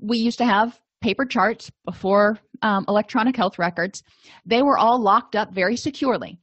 [0.00, 4.02] we used to have paper charts before um, electronic health records.
[4.44, 6.38] They were all locked up very securely.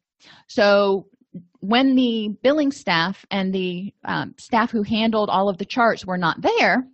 [0.47, 1.07] So
[1.59, 6.17] when the billing staff and the um, staff who handled all of the charts were
[6.17, 6.88] not there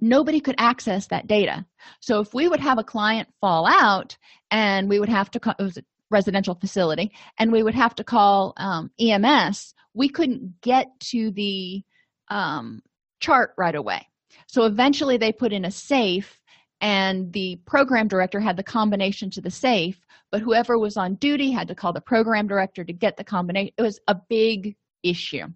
[0.00, 1.64] nobody could access that data.
[2.00, 4.16] So if we would have a client fall out
[4.50, 5.78] and we would have to it was
[6.10, 11.82] residential facility and we would have to call um, ems we couldn't get to the
[12.28, 12.80] um,
[13.18, 14.06] chart right away.
[14.46, 16.40] So eventually they put in a safe
[16.80, 20.00] and the program director had the combination to the safe
[20.30, 23.72] but whoever was on duty had to call the program director to get the combination
[23.76, 25.46] it was a big issue.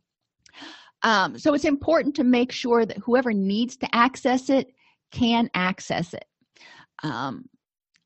[1.02, 4.68] Um, so it's important to make sure that whoever needs to access it
[5.12, 6.24] can access it.
[7.02, 7.44] Um,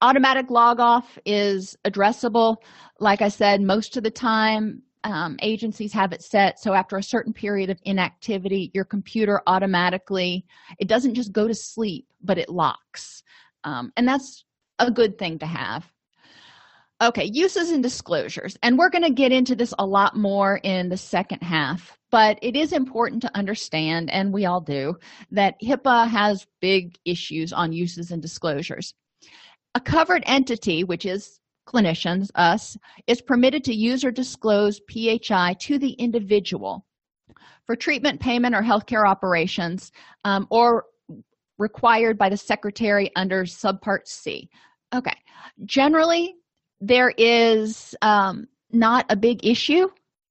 [0.01, 2.57] automatic log off is addressable.
[3.01, 7.03] Like i said most of the time um, agencies have it set so after a
[7.03, 10.45] certain period of inactivity your computer automatically
[10.81, 13.23] it doesn't just go to sleep but it locks.
[13.65, 14.45] Um, and that's
[14.79, 15.91] a good thing to have.
[17.01, 20.89] Okay uses and disclosures and we're going to get into this a lot more in
[20.89, 24.97] the second half but it is important to understand and we all do
[25.31, 28.95] that hipaa has big issues on uses and disclosures
[29.75, 35.79] a covered entity which is clinicians us is permitted to use or disclose phi to
[35.79, 36.87] the individual
[37.67, 39.93] for treatment payment or healthcare operations
[40.25, 40.87] um, or
[41.59, 44.49] required by the secretary under subpart c.
[44.95, 45.15] Okay.
[45.65, 46.37] Generally
[46.81, 49.89] there is um, not a big issue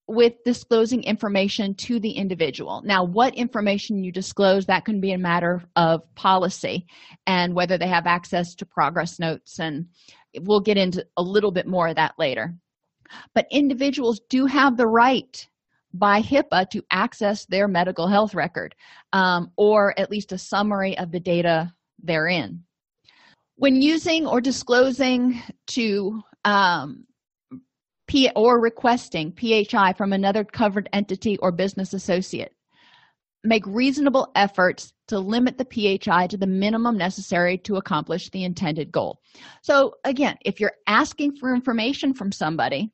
[0.07, 5.17] with disclosing information to the individual now what information you disclose that can be a
[5.17, 6.85] matter of policy
[7.25, 9.85] and whether they have access to progress notes and
[10.41, 12.55] we'll get into a little bit more of that later
[13.33, 15.47] but individuals do have the right
[15.93, 18.75] by HIPAA to access their medical health record
[19.13, 22.63] um, or at least a summary of the data therein.
[23.55, 27.06] When using or disclosing to um,
[28.07, 32.53] P or requesting PHI from another covered entity or business associate,
[33.43, 38.91] make reasonable efforts to limit the PHI to the minimum necessary to accomplish the intended
[38.91, 39.21] goal.
[39.61, 42.91] So, again, if you're asking for information from somebody,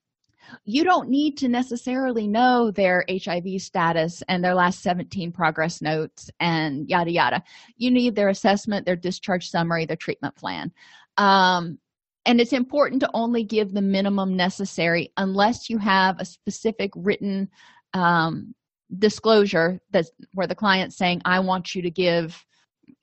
[0.66, 6.30] you don't need to necessarily know their HIV status and their last 17 progress notes
[6.40, 7.44] and yada yada.
[7.78, 10.72] You need their assessment, their discharge summary, their treatment plan.
[11.18, 11.80] Um,
[12.26, 17.50] and it's important to only give the minimum necessary unless you have a specific written
[17.94, 18.54] um,
[18.98, 22.46] disclosure that's where the client's saying i want you to give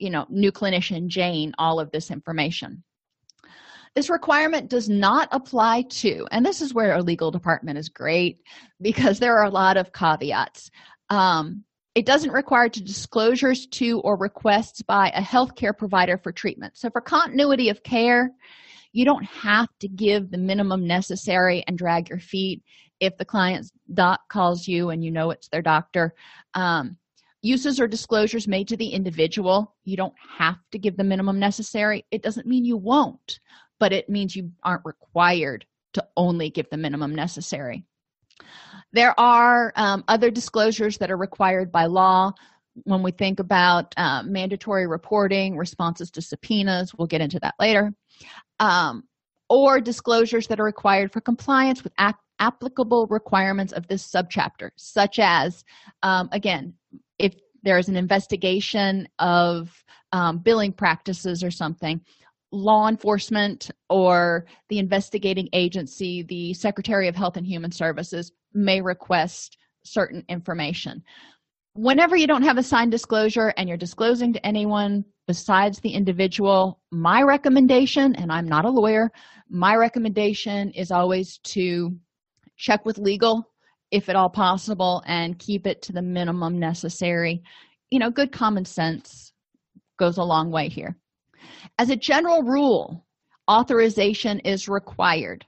[0.01, 2.83] you know new clinician jane all of this information.
[3.93, 8.39] This requirement does not apply to and this is where our legal department is great
[8.81, 10.71] because there are a lot of caveats.
[11.09, 11.63] Um,
[11.93, 16.77] it doesn't require to disclosures to or requests by a healthcare provider for treatment.
[16.77, 18.31] So for continuity of care
[18.91, 22.61] you don't have to give the minimum necessary and drag your feet
[22.99, 26.13] if the client's doc calls you and you know it's their doctor.
[26.53, 26.97] Um,
[27.41, 32.05] uses or disclosures made to the individual you don't have to give the minimum necessary.
[32.11, 33.39] It doesn't mean you won't
[33.81, 37.83] but it means you aren't required to only give the minimum necessary.
[38.93, 42.33] There are um, other disclosures that are required by law.
[42.83, 47.91] When we think about uh, mandatory reporting responses to subpoenas we'll get into that later
[48.59, 49.03] um,
[49.49, 51.93] or disclosures that are required for compliance with
[52.39, 55.63] applicable requirements of this subchapter, such as,
[56.03, 56.73] um, again,
[57.19, 62.01] if there is an investigation of um, billing practices or something,
[62.51, 69.57] law enforcement or the investigating agency, the Secretary of Health and Human Services, may request
[69.83, 71.03] certain information.
[71.73, 76.81] Whenever you don't have a signed disclosure and you're disclosing to anyone besides the individual,
[76.91, 79.09] my recommendation, and I'm not a lawyer,
[79.49, 81.95] my recommendation is always to
[82.57, 83.49] check with legal
[83.91, 87.41] if at all possible and keep it to the minimum necessary.
[87.89, 89.31] You know good common sense
[89.97, 90.97] goes a long way here.
[91.79, 93.05] As a general rule
[93.49, 95.45] authorization is required.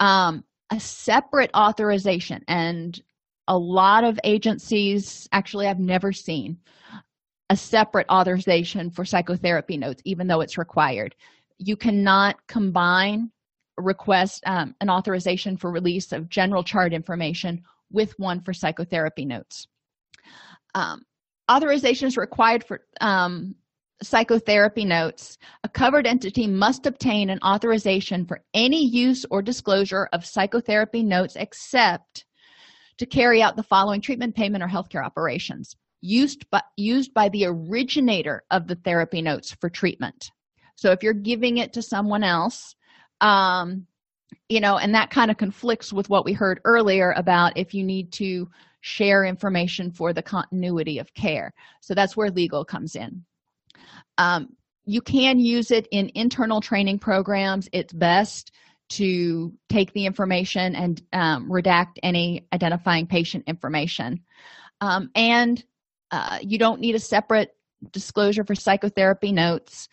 [0.00, 3.00] Um, a separate authorization and
[3.48, 6.56] a lot of agencies actually i've never seen
[7.52, 11.14] a separate authorization for psychotherapy notes even though it's required.
[11.58, 13.30] You cannot combine
[13.76, 19.66] request um, an authorization for release of general chart information with one for psychotherapy notes.
[20.74, 21.02] Um,
[21.50, 23.54] authorization is required for um,
[24.02, 25.36] psychotherapy notes.
[25.62, 31.36] A covered entity must obtain an authorization for any use or disclosure of psychotherapy notes
[31.36, 32.24] except
[33.02, 37.44] to carry out the following treatment payment or healthcare operations used by, used by the
[37.44, 40.30] originator of the therapy notes for treatment.
[40.76, 42.76] So if you're giving it to someone else
[43.20, 43.86] um
[44.48, 47.82] you know and that kind of conflicts with what we heard earlier about if you
[47.82, 48.48] need to
[48.82, 51.52] share information for the continuity of care.
[51.80, 53.24] So that's where legal comes in.
[54.16, 57.68] Um, you can use it in internal training programs.
[57.72, 58.52] It's best
[58.96, 64.20] to take the information and um, redact any identifying patient information
[64.80, 65.64] um, and
[66.10, 67.54] uh, you don't need a separate
[67.90, 69.88] disclosure for psychotherapy notes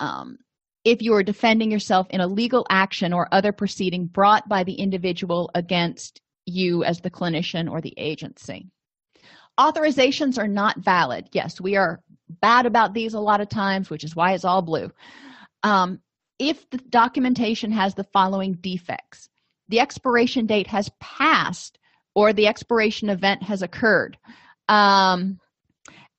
[0.00, 0.38] um,
[0.84, 4.74] if you are defending yourself in a legal action or other proceeding brought by the
[4.74, 8.68] individual against you as the clinician or the agency.
[9.58, 11.28] Authorizations are not valid.
[11.32, 14.62] Yes, we are bad about these a lot of times, which is why it's all
[14.62, 14.90] blue.
[15.62, 16.00] Um,
[16.38, 19.28] if the documentation has the following defects
[19.68, 21.78] the expiration date has passed
[22.14, 24.16] or the expiration event has occurred
[24.68, 25.38] um,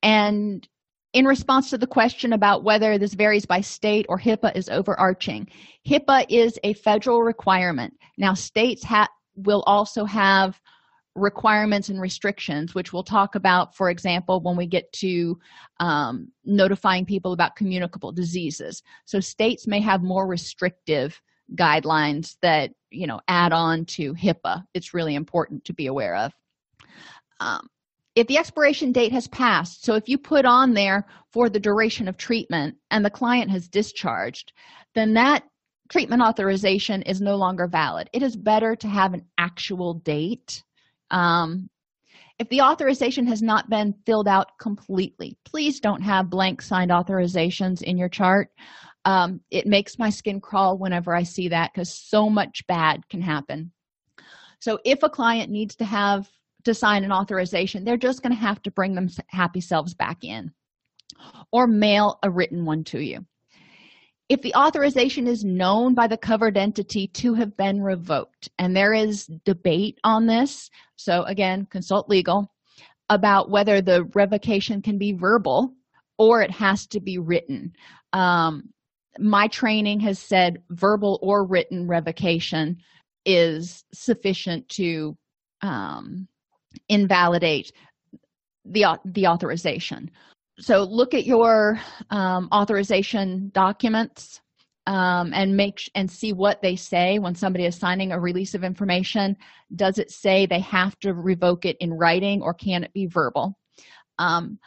[0.02, 0.68] and
[1.16, 5.48] in response to the question about whether this varies by state or HIPAA is overarching,
[5.88, 7.94] HIPAA is a federal requirement.
[8.18, 9.08] Now, states ha-
[9.38, 10.60] will also have
[11.16, 15.40] requirements and restrictions, which we'll talk about, for example, when we get to
[15.80, 18.84] um, notifying people about communicable diseases.
[19.06, 21.20] So, states may have more restrictive
[21.56, 24.66] guidelines that you know add on to HIPAA.
[24.74, 26.34] It's really important to be aware of.
[27.40, 27.68] Um,
[28.16, 32.08] if the expiration date has passed so if you put on there for the duration
[32.08, 34.54] of treatment and the client has discharged
[34.94, 35.44] then that
[35.90, 40.64] treatment authorization is no longer valid it is better to have an actual date
[41.12, 41.70] um,
[42.38, 47.82] if the authorization has not been filled out completely please don't have blank signed authorizations
[47.82, 48.50] in your chart.
[49.06, 53.22] Um, it makes my skin crawl whenever i see that because so much bad can
[53.22, 53.72] happen.
[54.60, 56.30] So if a client needs to have
[56.64, 60.24] to sign an authorization they're just going to have to bring them happy selves back
[60.24, 60.52] in
[61.52, 63.26] or mail a written one to you.
[64.28, 68.94] If the authorization is known by the covered entity to have been revoked and there
[68.94, 72.52] is debate on this so again consult legal
[73.10, 75.74] about whether the revocation can be verbal
[76.18, 77.74] or it has to be written.
[78.14, 78.70] Um,
[79.20, 82.78] my training has said verbal or written revocation
[83.26, 85.18] is sufficient to
[85.62, 86.28] um,
[86.90, 87.72] invalidate
[88.66, 90.12] the the authorization.
[90.60, 91.80] So look at your
[92.10, 94.42] um, authorization documents
[94.88, 98.64] um, and make and see what they say when somebody is signing a release of
[98.64, 99.36] information.
[99.76, 103.58] Does it say they have to revoke it in writing or can it be verbal?
[104.20, 104.60] Um,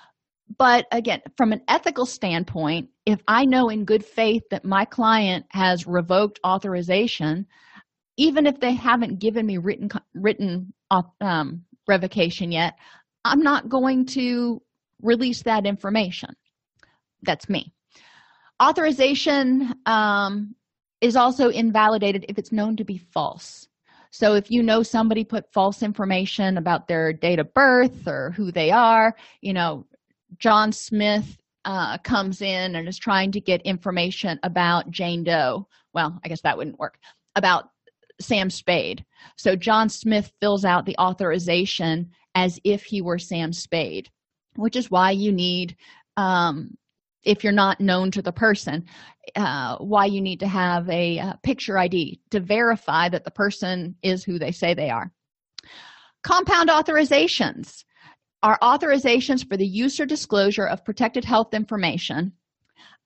[0.56, 5.44] but again from an ethical standpoint if i know in good faith that my client
[5.50, 7.46] has revoked authorization
[8.16, 10.72] even if they haven't given me written written
[11.20, 12.78] um, revocation yet
[13.26, 14.58] i'm not going to
[15.02, 16.30] release that information.
[17.22, 17.72] That's me
[18.62, 20.54] authorization um,
[21.00, 23.68] is also invalidated if it's known to be false.
[24.11, 28.50] So if you know somebody put false information about their date of birth or who
[28.50, 29.86] they are you know
[30.38, 35.66] john smith uh, comes in and is trying to get information about jane doe.
[35.92, 36.98] Well i guess that wouldn't work.
[37.36, 37.70] About
[38.20, 39.04] sam spade.
[39.36, 44.11] So john smith fills out the authorization as if he were sam spade
[44.56, 45.76] which is why you need
[46.16, 46.76] um,
[47.24, 48.84] if you're not known to the person
[49.36, 53.94] uh, why you need to have a, uh, picture id to verify that the person
[54.02, 55.12] is who they say they are.
[56.22, 57.84] Compound authorizations.
[58.40, 62.32] Are authorizations for the use or disclosure of protected health information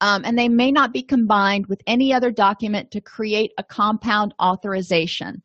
[0.02, 4.34] um, and they may not be combined with any other document to create a compound
[4.42, 5.42] authorization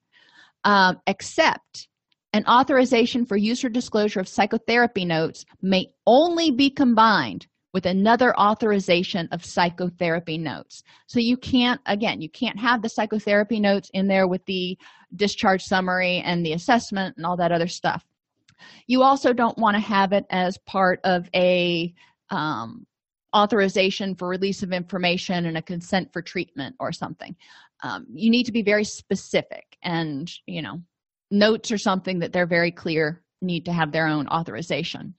[0.64, 1.88] um, except
[2.34, 7.48] an authorization for use or disclosure of psychotherapy notes may only be combined
[7.78, 10.82] with another authorization of psychotherapy notes.
[11.06, 14.80] So you can't, again, you can't have the psychotherapy notes in there with the
[15.16, 18.04] discharge summary and the assessment and all that other stuff.
[18.88, 21.94] You also don't want to have it as part of a
[22.32, 22.88] um,
[23.36, 27.36] authorization for release of information and a consent for treatment or something.
[27.84, 30.82] Um, you need to be very specific and, you know,
[31.30, 35.14] notes or something that they're very clear need to have their own authorization.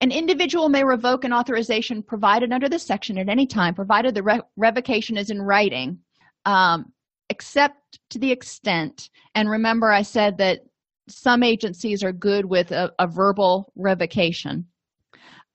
[0.00, 4.22] An individual may revoke an authorization provided under this section at any time, provided the
[4.22, 5.98] re- revocation is in writing,
[6.44, 6.92] um,
[7.30, 10.60] except to the extent, and remember I said that
[11.08, 14.66] some agencies are good with a, a verbal revocation.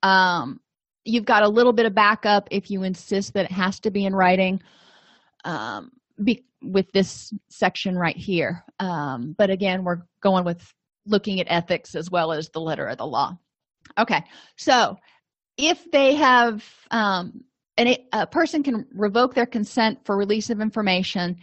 [0.04, 0.60] Um,
[1.06, 4.06] you've got a little bit of backup if you insist that it has to be
[4.06, 4.62] in writing.
[5.46, 5.92] Um,
[6.24, 10.74] be, with this section right here um, but again we're going with
[11.06, 13.38] looking at ethics as well as the letter of the law
[13.98, 14.24] okay
[14.56, 14.98] so
[15.58, 17.44] if they have um,
[17.78, 21.38] and a person can revoke their consent for release of information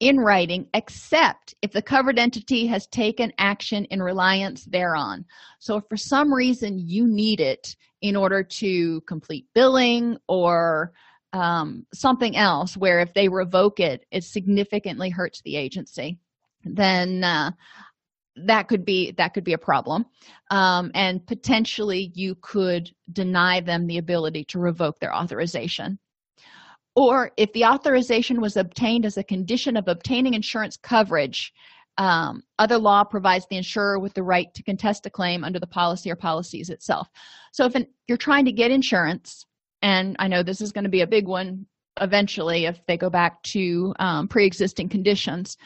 [0.00, 5.24] in writing except if the covered entity has taken action in reliance thereon.
[5.58, 10.92] So if for some reason you need it in order to complete billing or
[11.32, 16.18] um, something else where if they revoke it it significantly hurts the agency
[16.64, 17.50] then uh,
[18.46, 20.06] that could be that could be a problem.
[20.50, 25.98] Um, and potentially you could deny them the ability to revoke their authorization.
[26.96, 31.52] Or if the authorization was obtained as a condition of obtaining insurance coverage
[31.96, 35.66] um, other law provides the insurer with the right to contest a claim under the
[35.66, 37.08] policy or policies itself.
[37.50, 39.44] So if an, you're trying to get insurance
[39.82, 41.66] and i know this is going to be a big one
[42.00, 45.56] eventually if they go back to um, pre-existing conditions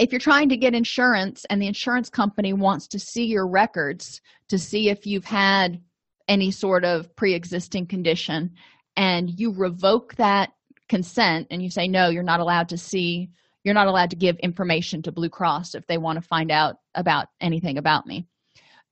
[0.00, 4.22] if you're trying to get insurance and the insurance company wants to see your records
[4.48, 5.78] to see if you've had
[6.26, 8.50] any sort of pre-existing condition
[8.96, 10.52] and you revoke that
[10.88, 13.28] consent and you say no you're not allowed to see
[13.62, 16.76] you're not allowed to give information to blue cross if they want to find out
[16.94, 18.26] about anything about me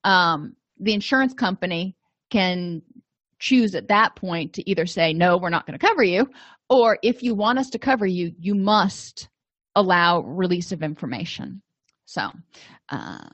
[0.05, 1.97] um, the insurance company
[2.31, 2.83] can
[3.39, 6.29] choose at that point to either say no we're not going to cover you
[6.69, 9.29] or if you want us to cover you you must
[9.79, 11.63] allow release of information.
[12.07, 12.31] So
[12.89, 13.29] uh,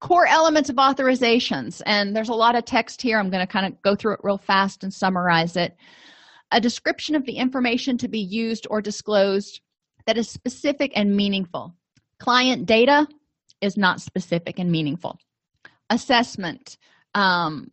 [0.00, 3.18] core elements of authorizations and there's a lot of text here.
[3.18, 5.76] I'm going to kind of go through it real fast and summarize it.
[6.52, 9.60] A description of the information to be used or disclosed
[10.06, 11.74] that is specific and meaningful.
[12.18, 13.06] Client data
[13.60, 15.18] is not specific and meaningful.
[15.90, 16.78] Assessment
[17.14, 17.70] um,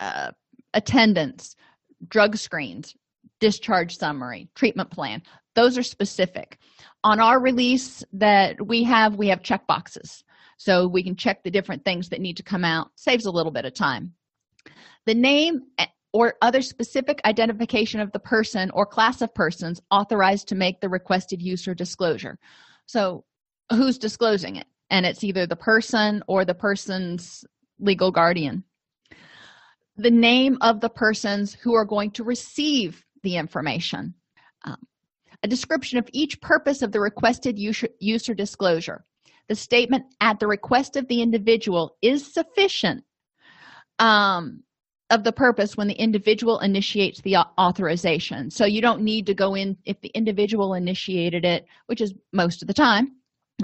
[0.00, 0.30] uh,
[0.74, 1.56] attendance
[2.08, 2.94] drug screens
[3.40, 5.22] discharge summary treatment plan.
[5.54, 6.58] Those are specific.
[7.04, 10.24] On our release that we have we have check boxes.
[10.58, 12.90] So we can check the different things that need to come out.
[12.96, 14.14] Saves a little bit of time.
[15.04, 15.62] The name
[16.12, 20.88] or other specific identification of the person or class of persons authorized to make the
[20.88, 22.38] requested use or disclosure.
[22.86, 23.24] So
[23.70, 24.66] who's disclosing it?
[24.88, 27.44] And it's either the person or the person's
[27.78, 28.64] legal guardian.
[29.96, 34.14] The name of the persons who are going to receive the information.
[34.64, 34.78] Um,
[35.42, 39.04] a description of each purpose of the requested use, use or disclosure.
[39.48, 43.04] The statement at the request of the individual is sufficient
[43.98, 44.62] um,
[45.10, 48.50] of the purpose when the individual initiates the authorization.
[48.50, 52.62] So you don't need to go in if the individual initiated it which is most
[52.62, 53.16] of the time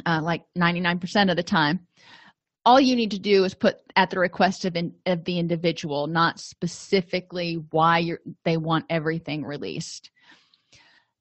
[0.06, 1.86] uh, like 99% of the time
[2.64, 6.06] all you need to do is put at the request of, in, of the individual
[6.06, 10.10] not specifically why they want everything released.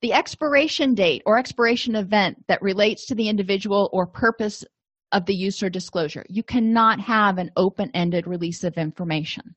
[0.01, 4.63] The expiration date or expiration event that relates to the individual or purpose
[5.11, 6.25] of the use or disclosure.
[6.29, 9.55] You cannot have an open-ended release of information.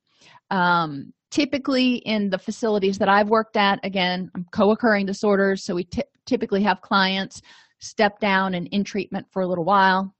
[0.50, 5.88] Um, typically in the facilities that i've worked at again co-occurring disorders so we
[6.26, 7.40] typically have clients
[7.80, 10.13] step down and in treatment for a little while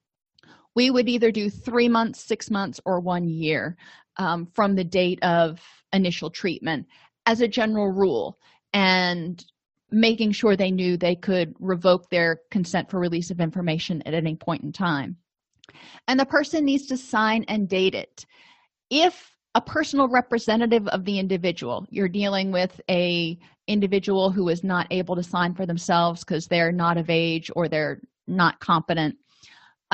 [0.74, 3.76] we would either do three months six months or one year
[4.16, 5.60] um, from the date of
[5.92, 6.86] initial treatment
[7.26, 8.38] as a general rule
[8.72, 9.44] and
[9.90, 14.34] making sure they knew they could revoke their consent for release of information at any
[14.34, 15.16] point in time.
[16.08, 18.26] And the person needs to sign and date it.
[18.90, 24.86] If a personal representative of the individual you're dealing with a individual who is not
[24.90, 29.16] able to sign for themselves because they're not of age or they're not competent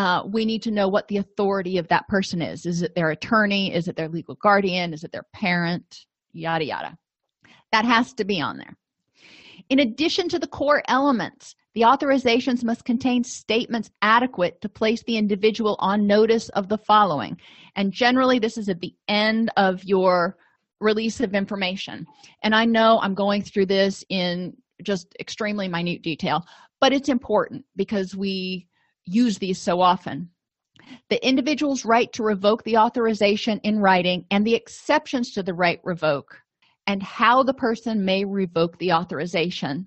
[0.01, 2.64] uh, we need to know what the authority of that person is.
[2.64, 3.74] Is it their attorney?
[3.74, 4.94] Is it their legal guardian?
[4.94, 6.07] Is it their parent?
[6.32, 6.96] Yada yada.
[7.70, 8.74] That has to be on there.
[9.68, 15.16] In addition to the core elements the authorizations must contain statements adequate to place the
[15.16, 17.38] individual on notice of the following.
[17.76, 20.36] And generally this is at the end of your
[20.80, 22.07] release of information.
[22.42, 26.46] And i know i'm going through this in just extremely minute detail
[26.80, 28.66] but it's important because we
[29.11, 30.30] use these so often.
[31.08, 35.80] The individual's right to revoke the authorization in writing and the exceptions to the right
[35.84, 36.36] revoke
[36.86, 39.86] and how the person may revoke the authorization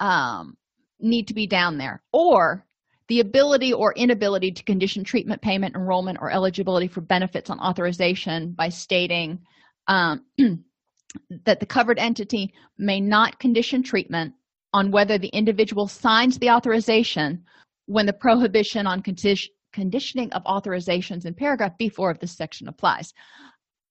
[0.00, 0.56] um,
[1.00, 2.02] need to be down there.
[2.12, 2.64] Or
[3.08, 8.52] the ability or inability to condition treatment payment enrollment or eligibility for benefits on authorization
[8.52, 9.40] by stating
[9.88, 10.24] um,
[11.44, 14.32] that the covered entity may not condition treatment
[14.72, 17.44] on whether the individual signs the authorization
[17.86, 23.12] when the prohibition on condition conditioning of authorizations in paragraph b4 of this section applies.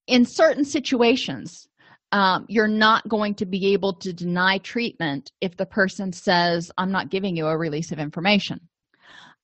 [0.08, 1.68] In certain situations
[2.14, 6.92] um, you're not going to be able to deny treatment if the person says i'm
[6.92, 8.60] not giving you a release of information.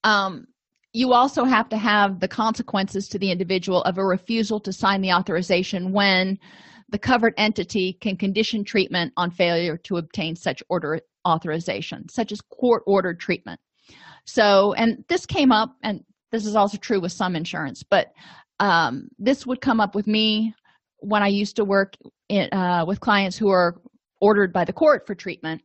[0.03, 0.45] Um,
[0.93, 5.01] you also have to have the consequences to the individual of a refusal to sign
[5.01, 6.37] the authorization when
[6.89, 12.39] the covered entity can condition treatment on failure to obtain such order authorization such as
[12.41, 13.59] court ordered treatment
[14.25, 18.11] so and this came up and this is also true with some insurance but
[18.61, 20.53] um, this would come up with me
[20.97, 21.95] when i used to work
[22.29, 23.81] in, uh, with clients who are
[24.21, 25.61] ordered by the court for treatment.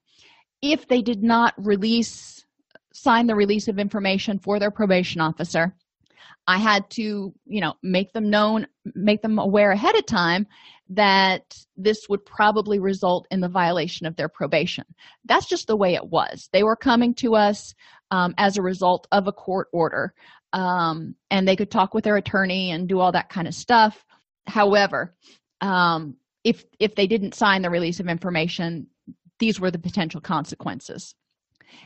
[0.62, 2.44] If they did not release
[2.92, 5.74] sign the release of information for their probation officer
[6.46, 10.46] i had to you know make them known make them aware ahead of time
[10.88, 14.84] that this would probably result in the violation of their probation.
[15.24, 16.48] That's just the way it was.
[16.52, 17.74] They were coming to us
[18.14, 20.14] um, as a result of a court order.
[20.52, 24.04] Um, and they could talk with their attorney and do all that kind of stuff.
[24.46, 25.14] However
[25.60, 28.86] um, if if they didn't sign the release of information
[29.40, 31.14] these were the potential consequences.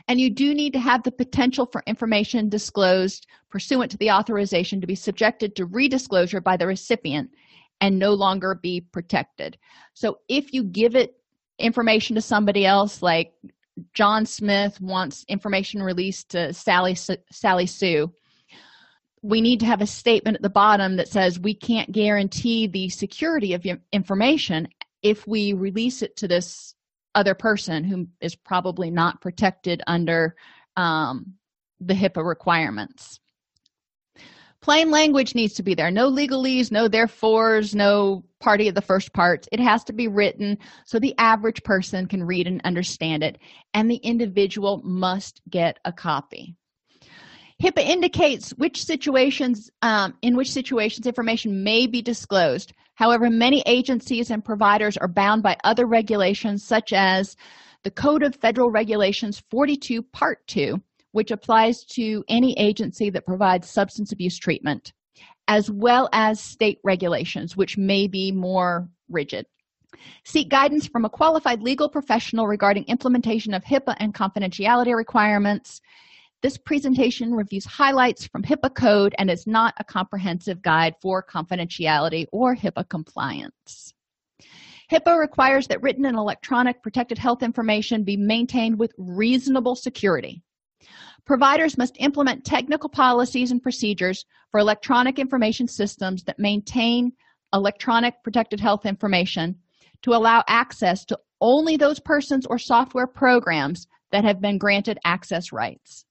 [0.07, 4.79] And you do need to have the potential for information disclosed pursuant to the authorization
[4.81, 7.31] to be subjected to redisclosure by the recipient
[7.81, 9.57] and no longer be protected.
[9.95, 11.15] So if you give it
[11.57, 13.33] information to somebody else like
[13.93, 16.95] john smith wants information released to sally
[17.31, 18.11] sally sue
[19.21, 22.89] we need to have a statement at the bottom that says we can't guarantee the
[22.89, 24.67] security of information
[25.01, 26.75] if we release it to this
[27.15, 30.35] other person who is probably not protected under
[30.77, 31.33] um,
[31.79, 33.19] the HIPAA requirements.
[34.61, 35.89] Plain language needs to be there.
[35.89, 39.47] No legalese, no therefores, no party of the first parts.
[39.51, 43.37] It has to be written so the average person can read and understand it,
[43.73, 46.55] and the individual must get a copy.
[47.61, 52.73] HIPAA indicates which situations, um, in which situations information may be disclosed.
[52.95, 57.35] However, many agencies and providers are bound by other regulations, such as
[57.83, 60.81] the Code of Federal Regulations 42, Part 2,
[61.11, 64.93] which applies to any agency that provides substance abuse treatment,
[65.49, 69.47] as well as state regulations, which may be more rigid.
[70.23, 75.81] Seek guidance from a qualified legal professional regarding implementation of HIPAA and confidentiality requirements.
[76.43, 82.27] This presentation reviews highlights from HIPAA code and is not a comprehensive guide for confidentiality
[82.31, 83.95] or HIPAA compliance.
[84.91, 90.43] HIPAA requires that written and electronic protected health information be maintained with reasonable security.
[91.25, 97.11] Providers must implement technical policies and procedures for electronic information systems that maintain
[97.53, 99.55] electronic protected health information
[100.01, 105.51] to allow access to only those persons or software programs that have been granted access
[105.51, 106.05] rights.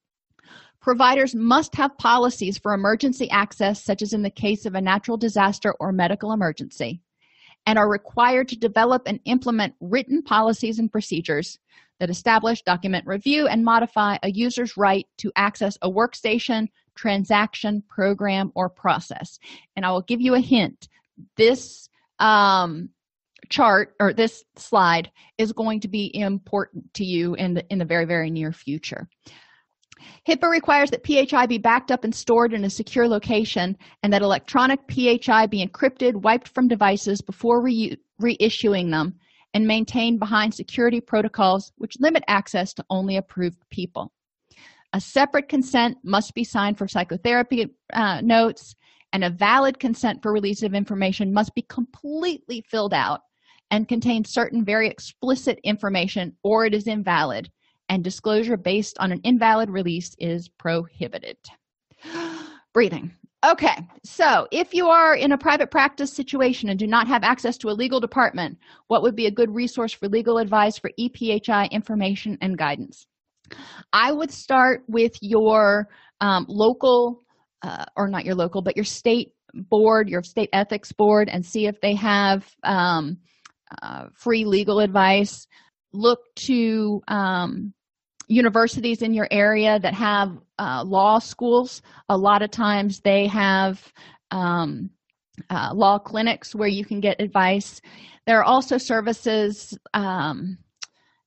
[0.81, 5.17] Providers must have policies for emergency access, such as in the case of a natural
[5.17, 7.03] disaster or medical emergency,
[7.67, 11.59] and are required to develop and implement written policies and procedures
[12.01, 18.53] that establish, document, review, and modify a user's right to access a workstation, transaction, program,
[18.55, 19.39] or process.
[19.77, 20.89] And I will give you a hint.
[21.37, 21.89] This
[22.19, 22.91] um,
[23.49, 27.85] chart or this slide is going to be important to you in the in the
[27.85, 29.09] very very near future
[30.29, 34.23] HIPAA requires that PHI be backed up and stored in a secure location and that
[34.23, 39.15] electronic PHI be encrypted, wiped from devices before re- reissuing them,
[39.55, 44.13] and maintained behind security protocols which limit access to only approved people.
[44.93, 48.75] A separate consent must be signed for psychotherapy uh, notes,
[49.13, 53.21] and a valid consent for release of information must be completely filled out
[53.71, 57.51] and contain certain very explicit information or it is invalid
[57.89, 61.37] and disclosure based on an invalid release is prohibited
[62.73, 63.13] breathing
[63.47, 67.57] okay so if you are in a private practice situation and do not have access
[67.57, 68.59] to a legal department
[68.89, 73.07] what would be a good resource for legal advice for ephi information and guidance?
[73.93, 75.89] I would start with your
[76.21, 77.23] um, local
[77.63, 81.67] uh, or not your local but your state board your state ethics board and see
[81.67, 83.19] if they have um,
[83.83, 85.47] uh, free legal advice.
[85.93, 87.73] Look to um,
[88.29, 93.93] universities in your area that have uh, law schools a lot of times they have
[94.31, 94.91] um,
[95.51, 97.81] uh, law clinics where you can get advice.
[98.27, 100.59] There are also services um,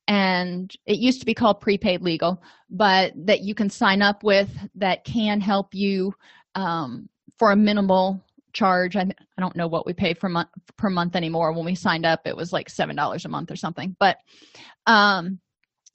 [0.07, 4.49] and it used to be called prepaid legal but that you can sign up with
[4.75, 6.13] that can help you
[6.55, 8.23] um, for a minimal
[8.53, 8.95] charge.
[8.95, 11.53] I, I don't know what we pay for month per month anymore.
[11.53, 14.17] When we signed up it was like seven dollars a month or something but
[14.87, 15.39] um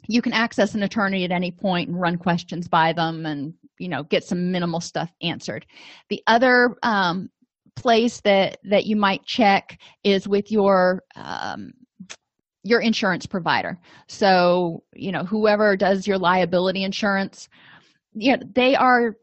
[0.09, 3.89] you can access an attorney at any point and run questions by them and you
[3.89, 5.67] know get some minimal stuff answered
[6.09, 7.29] the other um,
[7.75, 11.73] place that that you might check is with your um,
[12.63, 13.79] your insurance provider
[14.09, 17.49] so you know whoever does your liability insurance
[18.15, 19.17] you know they are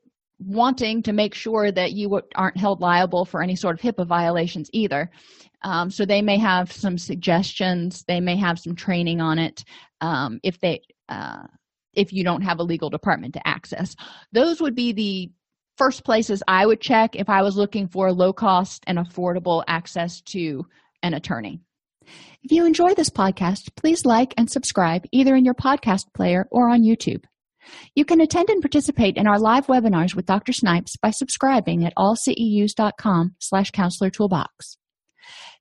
[0.45, 4.69] wanting to make sure that you aren't held liable for any sort of HIPAA violations
[4.73, 5.09] either.
[5.63, 9.63] Um, so they may have some suggestions, they may have some training on it
[10.01, 11.43] um, if they uh,
[11.93, 13.95] if you don't have a legal department to access.
[14.31, 15.31] Those would be the
[15.77, 20.21] first places I would check if I was looking for low cost and affordable access
[20.21, 20.65] to
[21.01, 21.61] an attorney.
[22.43, 26.69] If you enjoy this podcast, please like and subscribe either in your podcast player or
[26.69, 27.23] on YouTube.
[27.95, 30.51] You can attend and participate in our live webinars with Dr.
[30.51, 34.77] Snipes by subscribing at allceus.com slash counselor toolbox.